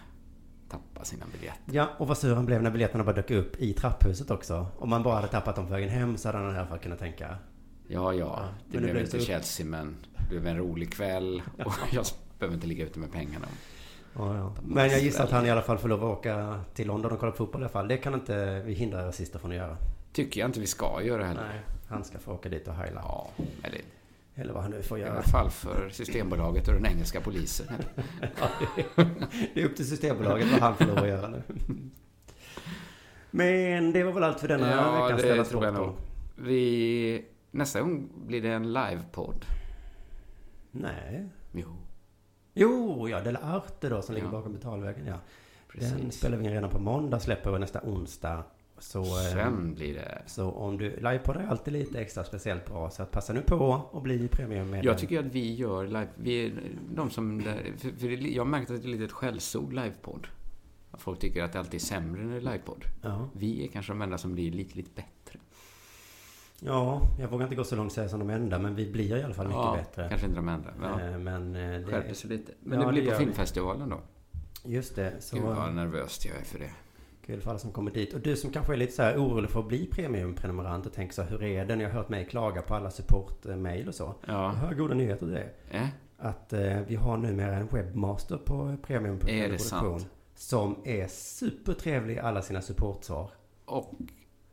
[0.70, 1.62] tappade sina biljetter.
[1.76, 4.68] Ja, och vad sur han blev när biljetterna bara dök upp i trapphuset också.
[4.80, 6.80] Om man bara hade tappat dem på vägen hem så hade han i alla fall
[6.80, 7.38] kunnat tänka.
[7.88, 11.42] Ja, ja, men det det blev blev inte Chelsea, men det blev en rolig kväll.
[11.66, 12.06] Och jag
[12.40, 13.48] behöver inte ligga ute med pengarna.
[14.16, 14.54] Ja, ja.
[14.64, 17.20] Men jag gissar att han i alla fall får lov att åka till London och
[17.20, 17.88] kolla på fotboll i alla fall.
[17.88, 19.78] Det kan inte vi hindra rasister från att göra.
[20.16, 21.48] Tycker jag inte vi ska göra heller.
[21.48, 23.02] Nej, han ska få åka dit och heila.
[23.04, 23.30] Ja,
[23.64, 23.82] eller
[24.36, 25.12] Eller vad han nu får i göra.
[25.14, 27.68] alla fall för Systembolaget och den engelska polisen.
[28.40, 28.50] Ja,
[29.54, 31.42] det, är, upp till Systembolaget vad han får lov att göra nu.
[33.32, 35.94] Men det var väl allt för denna Ja, veckans det Ställa tror jag nog.
[36.36, 37.26] Vi...
[37.52, 39.46] Nästa gång blir det en livepodd.
[40.72, 41.30] Nej.
[41.52, 41.76] Jo.
[42.54, 44.32] Jo, ja, Dela Arte då som ligger Ja.
[44.32, 45.20] bakom betalvägen, ja.
[45.68, 45.92] Precis.
[45.94, 48.44] Den spelar vi in redan på måndag, släpper vi nästa onsdag.
[48.78, 50.22] Så, eh, Sen blir det...
[50.26, 53.66] så om du, livepoddar är alltid lite extra speciellt bra, så att passa nu på
[53.92, 54.86] och bli premiummedlem.
[54.86, 56.08] Jag tycker att vi gör live...
[56.16, 56.52] Vi är
[56.96, 57.42] de som...
[58.00, 60.28] För, jag har märkt att det är lite ett skällsord, livepodd.
[60.94, 62.86] Folk tycker att det alltid är sämre när det är livepodd.
[63.02, 63.30] Ja.
[63.34, 65.40] Vi är kanske de enda som blir lite, lite bättre.
[66.60, 69.18] Ja, jag vågar inte gå så långt och säga som de enda, men vi blir
[69.18, 70.10] i alla fall mycket ja, bättre.
[70.10, 70.70] kanske inte de enda.
[70.80, 71.14] Men.
[71.14, 71.86] Eh, Men eh, det...
[71.86, 72.52] Skärper sig lite.
[72.60, 73.26] Men Ja, det blir det på gör vi.
[73.26, 74.00] filmfestivalen då.
[74.64, 75.14] Just det.
[75.20, 76.72] Så, Gud vad nervöst jag är för det.
[77.26, 78.14] Kul för alla som kommer dit.
[78.14, 81.14] Och du som kanske är lite så här orolig för att bli premiumprenumerant och tänker
[81.16, 81.76] så här, hur är det?
[81.76, 84.16] Ni har hört mig klaga på alla supportmail och så.
[84.28, 84.34] Ja.
[84.34, 85.50] Jag har goda nyheter till det.
[85.72, 85.88] Eh?
[86.18, 90.08] Att eh, vi har numera en webbmaster på premium Är det sant?
[90.36, 93.30] Som är supertrevlig i alla sina supportsvar.
[93.66, 93.94] Och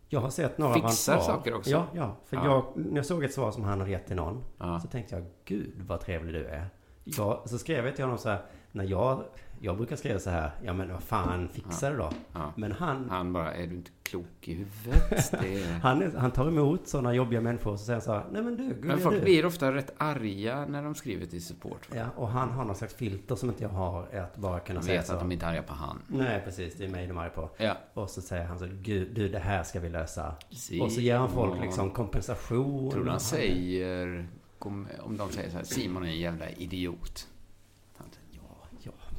[0.08, 1.20] Jag har sett några av hans svar.
[1.20, 1.70] saker också?
[1.70, 2.16] Ja, ja.
[2.26, 2.44] För Ja.
[2.44, 4.44] Jag, när jag såg ett svar som han hade gett till någon.
[4.58, 4.80] Ja.
[4.80, 6.66] Så tänkte jag, gud vad trevlig du är.
[7.04, 8.42] Ja, så skrev jag till honom så här,
[8.72, 9.24] när jag,
[9.60, 12.10] jag brukar skriva så här, ja men vad fan, fixa det då.
[12.32, 12.52] Ja.
[12.56, 15.30] Men han, Han bara, är du inte klok i huvudet?
[15.40, 15.78] Det är...
[15.78, 18.56] han, han tar emot sådana jobbiga människor och så säger han så här, nej men
[18.56, 19.22] du, Men gulliga folk du.
[19.22, 21.88] blir ofta rätt arga när de skriver till support.
[21.94, 24.86] Ja, och han har någon slags filter som inte jag har, att bara kunna De
[24.86, 25.12] säga vet så.
[25.12, 25.98] att de inte är arga på han.
[26.08, 26.74] Nej, precis.
[26.74, 27.50] Det är mig de är arga på.
[27.56, 27.76] Ja.
[27.94, 30.34] Och så säger han så, gud, du det här ska vi lösa.
[30.50, 30.86] Simon.
[30.86, 32.90] Och så ger han folk liksom kompensation.
[32.90, 34.26] Tror du han säger,
[34.58, 37.28] om de säger så här, Simon är en jävla idiot.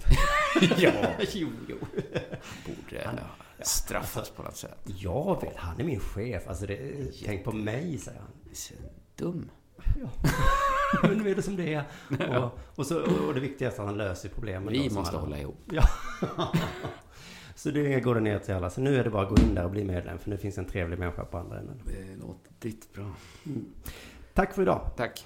[0.04, 0.91] Han Ja.
[1.01, 1.26] ja.
[1.34, 1.78] jo, jo.
[2.66, 3.20] Borde
[3.62, 4.80] straffas på något sätt.
[4.86, 6.47] Jag vet, han är min chef.
[6.47, 8.30] Alltså, det, tänk på mig, säger han.
[9.16, 9.49] Dum.
[10.01, 10.10] Ja.
[11.08, 11.84] Men nu är det som det är.
[12.38, 14.74] Och, och, så, och det viktigaste är att han löser problemen.
[14.74, 15.60] Vi måste hålla ihop.
[15.72, 15.84] Ja.
[17.55, 18.70] så det går det ner till alla.
[18.70, 20.20] Så nu är det bara att gå in där och bli medlem.
[20.20, 21.82] För nu finns en trevlig människa på andra änden.
[21.86, 23.12] Det låter ditt bra.
[23.46, 23.66] Mm.
[24.34, 24.89] Tack för idag.
[24.97, 25.25] Tack.